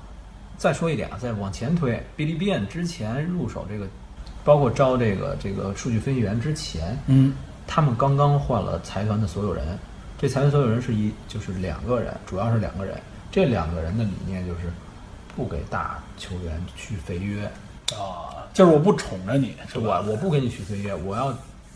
[0.57, 3.87] 再说一点啊，再往前推，Billy Bean 之前入手这个，
[4.45, 7.35] 包括招这个这个数据分析员之前，嗯
[7.67, 9.79] 他们刚刚换了财团的所有人，
[10.19, 13.01] 这财团所有人是一就是两个人，主要是两个人，
[13.31, 14.61] 这两个人的理念就是
[15.35, 17.45] 不给大球员续肥约，
[17.95, 20.05] 啊，就是我不宠着你，是对吧？
[20.07, 21.33] 我不给你续肥约，我要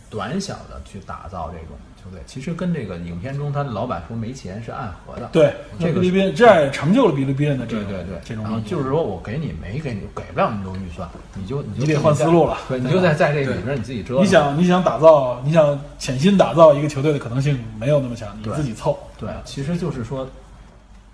[0.09, 2.21] 短小的去打造这种球队。
[2.27, 5.29] 其实跟这个影片中他老板说没钱是暗合的。
[5.33, 14.25] 对，这个菲律宾这样也成就了比利宾的这种对对对，然后就是说我给你没给你，给不了那么多预算，你就你就你得换思路了对，你就在在这个里边你自己折腾。
[14.25, 18.99] 你想你想打造，你想潜心打造一个球队的可能性没有那么强，你自己凑。
[19.19, 20.29] 对，其实就是说，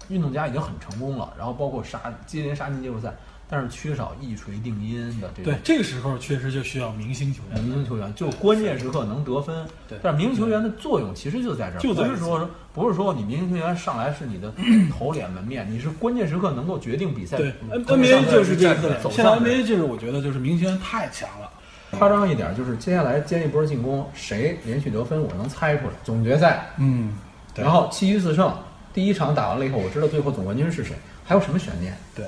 [0.09, 3.13] 运动家已经很成功了，然后包括杀接连杀进季后赛，
[3.55, 7.63] 但是缺少一锤定音的这种对，这个时候确实就需要明星球员。
[7.63, 9.55] 明星球员，就关键时刻能得分。
[9.87, 14.51] 对但是明星球员的作用其实就在这儿，不是说不是说你明星球员上来是你的
[14.91, 17.37] 头脸门面，你是关键时刻能够决定比赛。
[17.37, 18.99] 对嗯，NBA 就是这个。
[19.11, 21.51] 现在 NBA 就是我觉得就是明星球员太强了。
[21.99, 25.93] 夸张一点，就是接下来接一波进攻，谁连续得分，我能猜出来。
[26.03, 27.15] 总决赛，嗯，
[27.55, 28.51] 对然后七局四胜，
[28.95, 31.95] 第一场打完了以后，我知道最后总冠军是谁，还有什么悬念？
[32.17, 32.25] 对，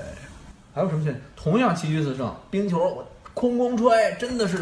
[0.74, 1.22] 还有什么训练？
[1.36, 4.58] 同样七局四胜，冰球我空空吹，真的是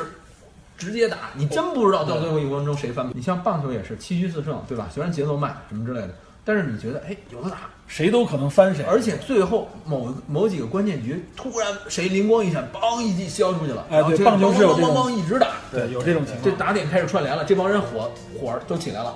[0.76, 3.16] 直接打，你真不知道到最后一分钟谁翻盘。
[3.16, 4.88] 你像棒球也是七局四胜，对吧？
[4.92, 6.10] 虽然节奏慢什么之类的，
[6.44, 8.84] 但是你觉得哎有的打，谁都可能翻谁。
[8.84, 13.86] 而且最后某某几个关键局，突然谁灵光一闪，梆一记削出去了。
[13.90, 16.44] 哎对棒球是有这一直打，对有这种情况。
[16.44, 19.14] 这打点开始串联了，这帮人火火儿都起来了，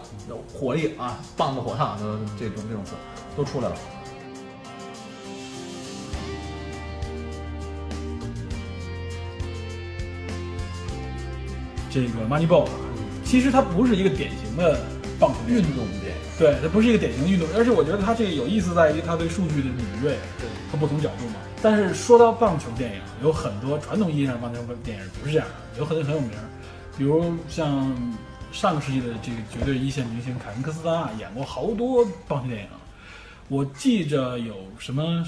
[0.50, 2.04] 火力啊，棒子火烫，都
[2.38, 2.92] 这种这种词
[3.36, 3.76] 都出来了。
[11.96, 12.68] 这个 Moneyball，
[13.24, 14.78] 其实它不是一个典型的
[15.18, 21.36] 棒球运运动，动电影，对，它不是一个典型的运动，而且我觉得它这个有意思在于它对数据的敏锐，对，它不同角度嘛。
[21.62, 25.48] 但是说到棒球电影，有很多传统意义上棒球电影不是这样。
[25.48, 26.44] 的，有很多很有名儿，
[26.98, 27.90] 比如像
[28.52, 32.68] 上个世纪的这个绝对一线明星凯文科斯塔纳演过好多棒球电影，
[33.48, 35.26] 我记着有什么，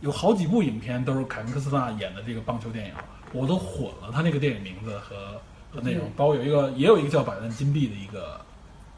[0.00, 2.92] 有好几部影片都是凯文科斯塔纳演的这个棒球电影，
[3.32, 8.40] 我都混了他那个电影名字和和内容，包括有一个也有一个叫《百万金币》的一个，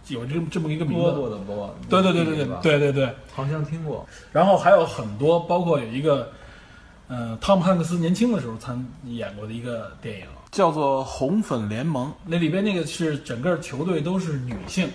[0.08, 1.12] 有这这么一个名字。
[1.12, 2.46] 波的波，对对对对对？
[2.62, 4.06] 对对对，好像听过。
[4.32, 6.30] 然后还有很多，包括有一个，
[7.08, 12.08] 呃，汤姆汉克斯年轻的时候参演过的一个电影，叫做《红粉联盟》。
[12.24, 14.88] 那里边那个是整个球队都是女性，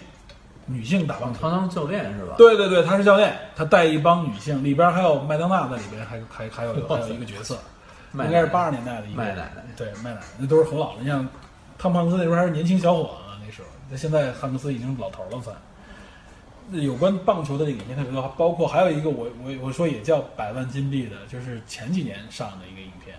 [0.66, 1.40] 女性打棒球。
[1.42, 2.36] 他当教练是吧？
[2.38, 7.58] 对对对，他是教练，他带一帮女性，里边还有麦当娜在里边，还还还有还有一个角色，
[8.14, 11.02] 应该是八十年代的一个麦奶奶对麦奶奶，那都是很老的。
[11.02, 11.28] 你像
[11.84, 15.54] 汤姆汉克斯那时候还是年轻小伙子呢，那时候，那现在汉克斯已经老头了算。
[16.72, 23.18] 有关棒球的这个影片特别多，包括还有一个我我我说也叫百万金币的，就是前几年上的一个影片，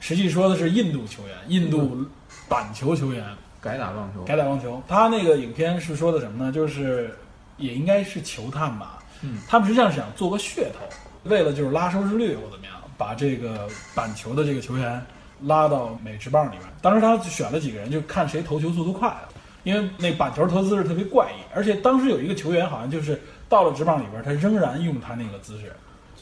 [0.00, 2.04] 实际说的是印度球员，印度
[2.48, 3.24] 板球球员
[3.60, 4.82] 改打棒球，改打棒球。
[4.88, 6.50] 他那个影片是说的什么呢？
[6.50, 7.16] 就是
[7.58, 10.80] 也应该是球探吧，嗯他们实际上是想做个噱头，
[11.22, 15.00] 为了就是拉收视率或怎么样，把这个板球的这个球员
[15.42, 16.62] 拉到美职棒里面。
[16.82, 19.28] 当时他选了几个人，就看谁投球速度快了。
[19.62, 25.70] 因为那板球投姿势特别怪异，而且当时有一个球员好像就是到了职棒里边，他仍然用他那个姿势，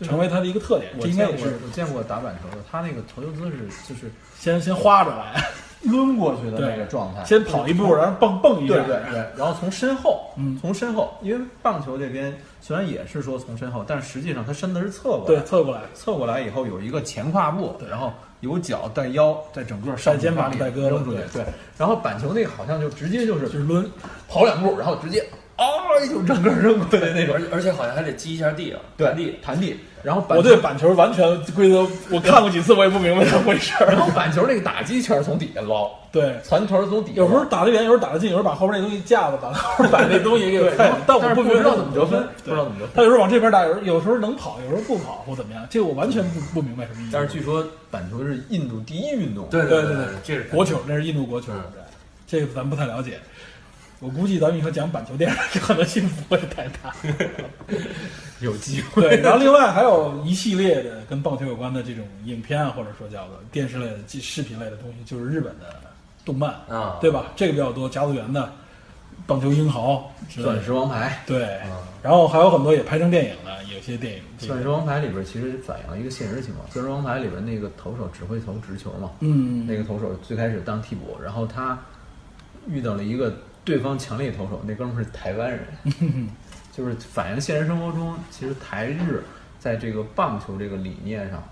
[0.04, 0.90] 成为他的一个特点。
[0.96, 5.40] 我这应该也是我见过打板球的，他那个投球姿势就是先先花着来，
[5.86, 21.44] 抡过去的那个状态，先跑一步，然后蹦蹦一下，对对对，然后从身后，嗯从身后，因为棒球这边虽然也是说从身后，但实际上他身子是侧过来，对，侧过来，侧过来以后有一个前跨步，对然后有脚带腰，在整个上带肩膀发力带胳膊扔出去，对，
[21.76, 23.90] 然后板球那个好像就直接就是就是抡，
[24.28, 25.24] 跑两步，然后直接
[25.64, 29.38] 啊就整个扔过去那种而，而且好像还得击一下地啊，对弹地。
[29.42, 33.86] 弹地，然后板我对板球完全规则我看过几次，我也不明白怎么回事儿。
[33.86, 40.72] 然后板球那个打击全是从底下捞， 对，传球是从底下捞，有时候打得远，有时候打得近，有时候把后边那东西架子把后边把那东西给
[41.04, 42.94] 但我是不明白知道怎么得分，不知道怎么得分。
[42.94, 47.10] 他有时候往这边打，有时候有时候能跑，有时候不跑或怎么样，这个我完全不不明白什么意思。
[47.12, 51.82] 但是据说板球是印度第一运动，对对对对这是国球，那是印度国球，对
[52.28, 53.18] 这个咱不太了解。
[54.00, 56.94] 我估计咱们以后讲板球电影 可能性不会太大。
[58.40, 59.02] 有机会。
[59.02, 65.74] 对，然后另外还有一系列的跟棒球有关的这种影片啊，或者说叫做电视类的、纪视频类的东西，就是日本的
[66.24, 67.32] 动漫啊对吧？
[67.34, 68.52] 这个比较多，甲子园的
[69.26, 71.58] 棒球英豪钻石王牌，对，
[72.00, 76.64] 然后还有很多也拍成电影的，有些电影这个钻石王牌里边其实反映了一个现实情况。
[76.70, 81.76] 钻石王牌里边那个投手只会投直球嘛，嗯，那个投手最开始当替补，然后他
[82.68, 83.36] 遇到了一个
[83.68, 85.60] 对方强力投手，那哥们儿是台湾人，
[86.72, 89.22] 就是反映现实生活中，其实台日
[89.58, 91.42] 在这个棒球这个理念上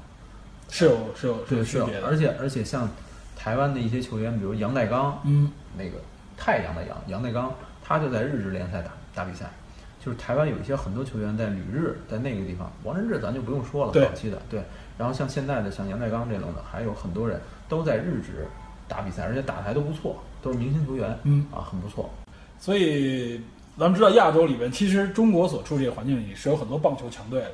[0.70, 2.88] 是有是有是有而且而且像
[3.36, 5.98] 台湾的一些球员，比如杨代刚，嗯，那个
[6.38, 7.52] 太阳的杨杨代刚，
[7.84, 9.44] 他就在日职联赛打打比赛。
[10.02, 14.62] 就是台湾有一些很多球员在旅日，在那个地方，王治郅咱就不用说了，早期的对。
[14.96, 17.38] 然后像现在的像杨代刚这种的，还有很多人
[17.68, 18.46] 都在日职
[18.88, 22.08] 打比赛，而且打的还都不错，都是明星球员，嗯啊，很不错。
[22.60, 23.40] 所以
[23.76, 27.52] 咱们知道亚洲里边，其实中国所处这个环境里是有很多棒球强队的，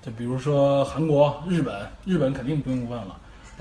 [0.00, 3.16] 就比如说韩国、日本，日本肯定不用问了，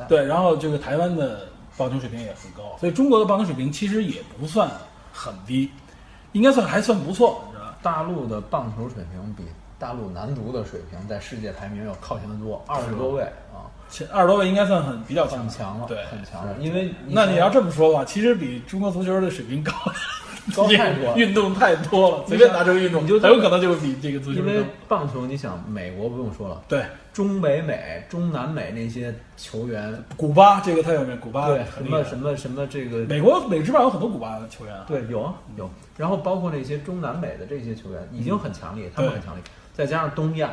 [0.08, 4.70] 对，然后这个台湾的棒球水平也很高，所以中国的棒球水平其实也不算
[5.12, 5.70] 很低，
[6.32, 7.78] 应该算还算不错，你知道吧？
[7.82, 9.44] 大陆的棒球水平比
[9.78, 13.24] 大陆男足的水平在世界排名要靠前得多，二十多位
[13.54, 13.59] 啊，
[13.90, 16.56] 前二十多位应该算很比较强很强了，对，很强了。
[16.60, 19.72] 因为那你要这么说吧，其实比中国足球的水平高
[20.56, 24.64] 高太多了 运动太多了，随便拿这个运动，你就很有可能就比这个足球因为。
[24.88, 26.84] 棒球，你想美国不用说了，对，
[27.14, 39.42] 中北美、中南美那些球员，古巴这个太有名，古巴对什么什么什么这个美国美职棒有很多古巴的球员啊，对，有啊有，然后包括那些中南美的这些球员已经很强力，他们很强力，
[39.76, 40.50] 再加上东亚、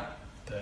[0.47, 0.57] 对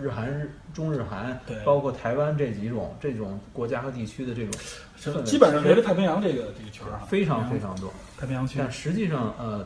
[0.00, 7.92] 日韩、日中日韩对，包括台湾这几种这种国家和地区的这种基本上围着太平洋这个这个圈儿啊，非常非常多。
[8.18, 8.58] 太平洋区。
[8.58, 9.64] 但，实际上，呃，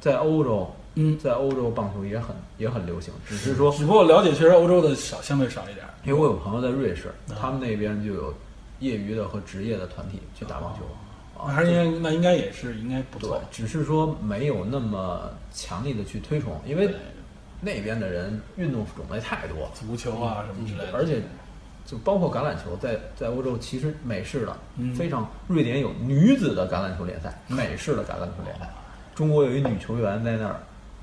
[0.00, 5.86] 在欧洲，嗯，在欧洲棒球也很也很流行，只是说，只不过了解确实欧洲的少，相对少一点。
[6.04, 7.34] 因为我有朋友在瑞士，啊。
[7.40, 8.34] 他们那边就有
[8.80, 16.96] 业余的和职业的团体去打棒球，啊，那还是应该，那应该也是应该不对错。，只是说没有那么强力的去推崇，因为对
[17.64, 21.22] 那边的人运动种类太多，足球啊什么之类的，而且
[21.86, 28.68] 就包括橄榄球，在在欧洲其实美式的嗯非常，瑞典有女子的橄榄球联赛， 美式的橄榄球联赛，
[29.14, 30.56] 中国有一女球员在那儿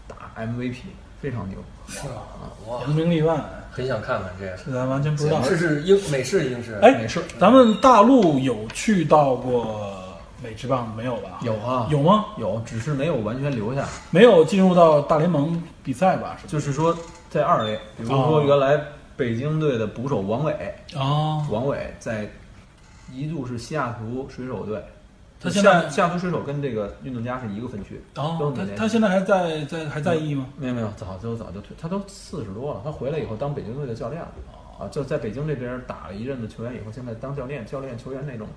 [0.07, 0.75] 打 MVP，
[1.21, 1.57] 非常牛。
[1.87, 2.21] 是吧？
[2.67, 4.55] 哇，扬名立万，很想看看这个。
[4.63, 5.41] 这咱完全不知道。
[5.43, 9.98] 这是英美式英式，哎美式，咱们大陆有去到过
[10.41, 11.39] 美职棒没有吧？
[11.43, 12.25] 有啊有吗？
[12.37, 13.87] 有，只是没有完全留下。
[14.11, 16.37] 没有进入到大联盟比赛吧？
[16.47, 16.95] 就是说，
[17.29, 18.81] 在二 A，比如说原来
[19.15, 22.29] 北京队的捕手王伟，哦，王伟在
[23.11, 24.83] 一度是西雅图水手队。
[25.41, 30.45] 他现在西雅图水手跟这个运动家是一个分区，哦，他他现在还在在还在役吗？
[30.57, 32.81] 没有没有，早就早就退，他都四十多了。
[32.83, 34.27] 他回来以后当北京队的教练了，
[34.77, 38.47] 啊，就在北京这边打了一阵子球员以后，现在当教练，教练球员那种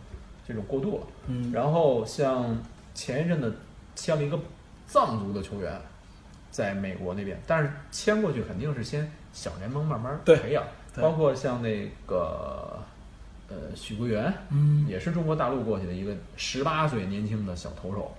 [0.46, 1.06] 这种过渡了。
[1.26, 2.56] 嗯，然后像
[2.94, 3.52] 前一阵的
[3.94, 4.38] 签了一个
[4.86, 5.80] 藏族的球员，
[6.50, 10.62] 在美国那边，但是签过去肯定是先小联盟慢慢培养，
[10.94, 12.78] 对包括像那个
[13.48, 18.14] 呃许桂元，嗯，也是中国大陆过去的一个十八岁年轻的小投手，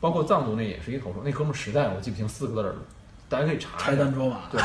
[0.00, 2.78] 包括藏族那也是一投手，那哥们儿实在我记不清四个字儿了，
[3.28, 4.12] 大家可以查拆弹。
[4.14, 4.60] 卓玛，对，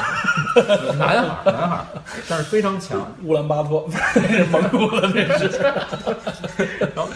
[0.98, 1.86] 男孩儿男孩儿，
[2.30, 3.12] 但是非常强。
[3.24, 5.60] 乌兰巴托，是 蒙古的这是。
[6.96, 7.10] 然后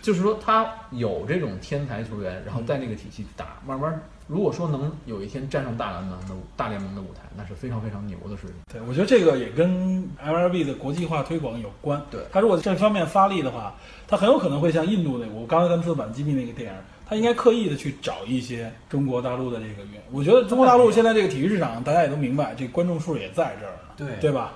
[0.00, 8.54] 就是说他有这种天才球员，然后在那个体系打，慢慢如果说能有一天站上大联盟的大联盟的舞台，那是非常非常牛的事情。
[8.72, 12.00] 对，我觉得这个也跟 MLB 的国际化推广有关。
[12.10, 13.74] 对他如果这方面发力的话，
[14.08, 16.78] 他很有可能会像印度那个，我刚才咱们说的《板机密》那个电影，
[17.12, 20.00] 他应该刻意的去找一些中国大陆的这个运。
[20.10, 24.54] 我觉得中国大陆现在这个体育市场，大家也都明白，这个观众数也在这儿呢，对对吧？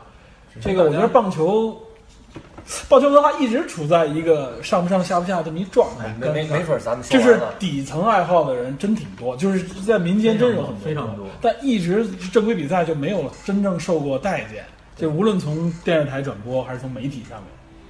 [0.63, 1.79] 这个我觉得棒球，
[2.89, 7.39] 棒球文化一直处在一个上不上下不下这么一状态，没没没准咱们说就是。
[7.59, 14.65] 底层爱好的人真挺多，就是在民间真有很多，非常多但一直正规比赛就没有真正受过待见，
[14.97, 17.49] 就无论从电视台转播还是从媒体上面，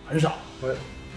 [0.09, 0.33] 很少，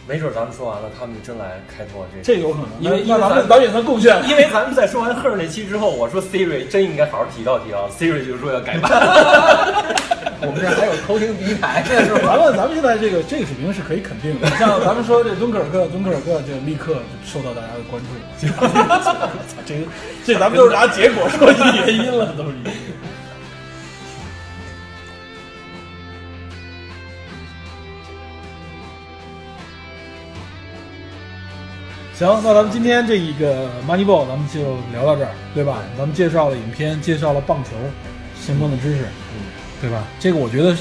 [0.10, 2.20] 没准咱们说完了，他们就真来开拓这。
[2.24, 2.70] 这有可能。
[2.82, 4.26] 因为因为咱们咱们也算贡献了。
[4.26, 8.90] 因为咱们在说完 Her 那期之后，我说 Siri 真应该好好提高提高，Siri 就是说要改版。
[10.42, 12.34] 我们这还有偷听第一台呢， 是吧？
[12.34, 18.08] 咱们咱们现在这个这个水平是可以肯定的，像咱们说这敦刻尔克，敦刻尔克就立刻受到大家的关注。
[19.68, 19.86] 这个
[20.26, 21.52] 这咱们都是拿结果说
[21.86, 22.56] 原因了，都是
[32.20, 35.78] 行，那咱们今天这一个 Moneyball 咱们就聊到这儿，对吧？
[35.98, 37.70] 咱们介绍了影片，介绍了棒球
[38.38, 39.06] 相关的知识，
[39.80, 40.04] 对吧？
[40.20, 40.76] 这个我觉得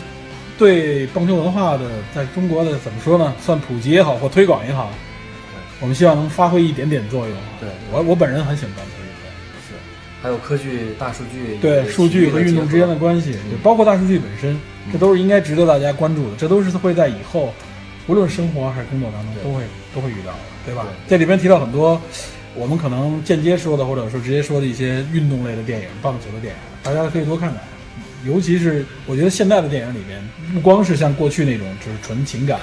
[0.59, 3.33] 对棒球文化的在中国的怎么说呢？
[3.41, 4.91] 算普及也好，或推广也好，
[5.79, 7.37] 我们希望能发挥一点点作用。
[7.61, 9.31] 对我我本人很喜欢棒球运动，
[9.69, 9.75] 是，
[10.21, 14.59] 还有科技、大数据，对数据和运动之间的关系，对包括大数据本身，
[14.93, 16.37] 这都是应该值得大家关注的。
[16.37, 17.55] 这都是会在以后，
[18.09, 19.63] 无论生活还是工作当中都会
[19.95, 20.83] 都会遇到的，对吧？
[20.83, 22.01] 对这里边提到很多
[22.57, 27.61] 我们可能间接说的，或者说直接说的一些运动类的电影、棒球的电影，大家可以多看看。
[28.27, 30.21] 尤其是我觉得现在的电影里面，
[30.53, 32.59] 不光是像过去那种就是纯情感、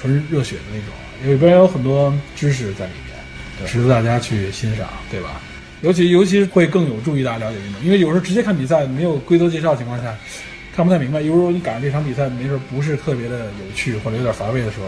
[0.00, 5.40] 纯热血的那种，里边有很多知识在里面，值得大家去欣赏，对吧？
[5.82, 10.16] 尤其尤其是会更有助于大家了解运动，因为有时候直接看比赛没有规则介绍的情况下，
[10.74, 11.20] 看不太明白。
[11.20, 14.86] 有时候你赶上这场比赛，没准不是特别的有趣或者有点乏味的时候，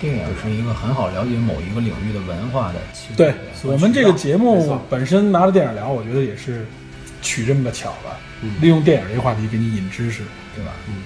[0.00, 2.78] 电影是一个很好了解某一个领域的文化的
[3.16, 6.66] 对我们这个节目本身拿着电影聊，我觉得也是
[7.20, 8.16] 取这么个巧吧，
[8.60, 10.22] 利用电影这个话题给你引知识，
[10.54, 10.72] 对吧？
[10.88, 11.02] 嗯，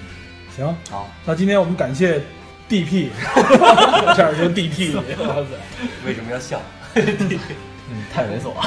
[0.55, 2.21] 行，好，那今天我们感谢
[2.69, 3.09] DP，
[4.15, 5.03] 这儿就 DP，哇
[5.37, 5.59] 塞。
[6.07, 6.61] 为什么要笑？
[7.93, 8.61] 嗯，太猥琐了。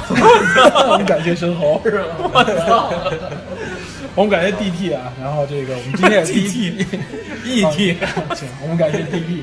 [0.94, 2.06] 我们感谢神猴 是吧？
[2.20, 2.94] 我操！
[4.16, 7.96] 我们感谢 DT 啊，然后这个我们今天也是 ET，
[8.34, 9.42] 行，我们感谢 DT。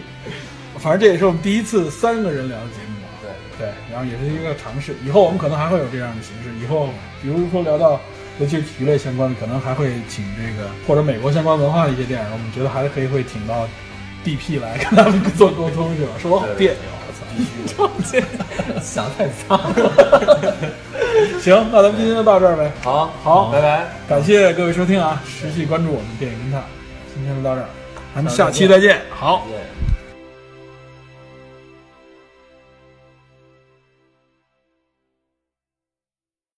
[0.78, 3.12] 反正这也是我们第一次三个人聊的节目啊。
[3.20, 6.48] 对对，然后也是一个尝试，以后我们可能还会有这样的形式。
[6.64, 6.88] 以后
[7.20, 8.00] 比如说聊到，
[8.40, 13.68] 尤其是体育类相关的，可能还会请这个或者美国相关文化的一些电影，我们觉得还是可以会请到
[14.24, 16.12] DP 来跟他们做沟通，是吧？
[16.18, 16.78] 说我好别扭，
[17.76, 17.90] 我操！
[18.82, 20.54] 想太脏了。
[21.40, 22.70] 行，那咱们今天就到这儿呗。
[22.82, 23.86] 好，好拜拜。
[24.08, 26.62] 感谢各位收听啊，持续关注我们电影侦探。
[27.14, 27.66] 今天就到这儿，
[28.14, 29.00] 咱们下期再见。
[29.10, 29.46] 好。
[29.46, 29.66] 再见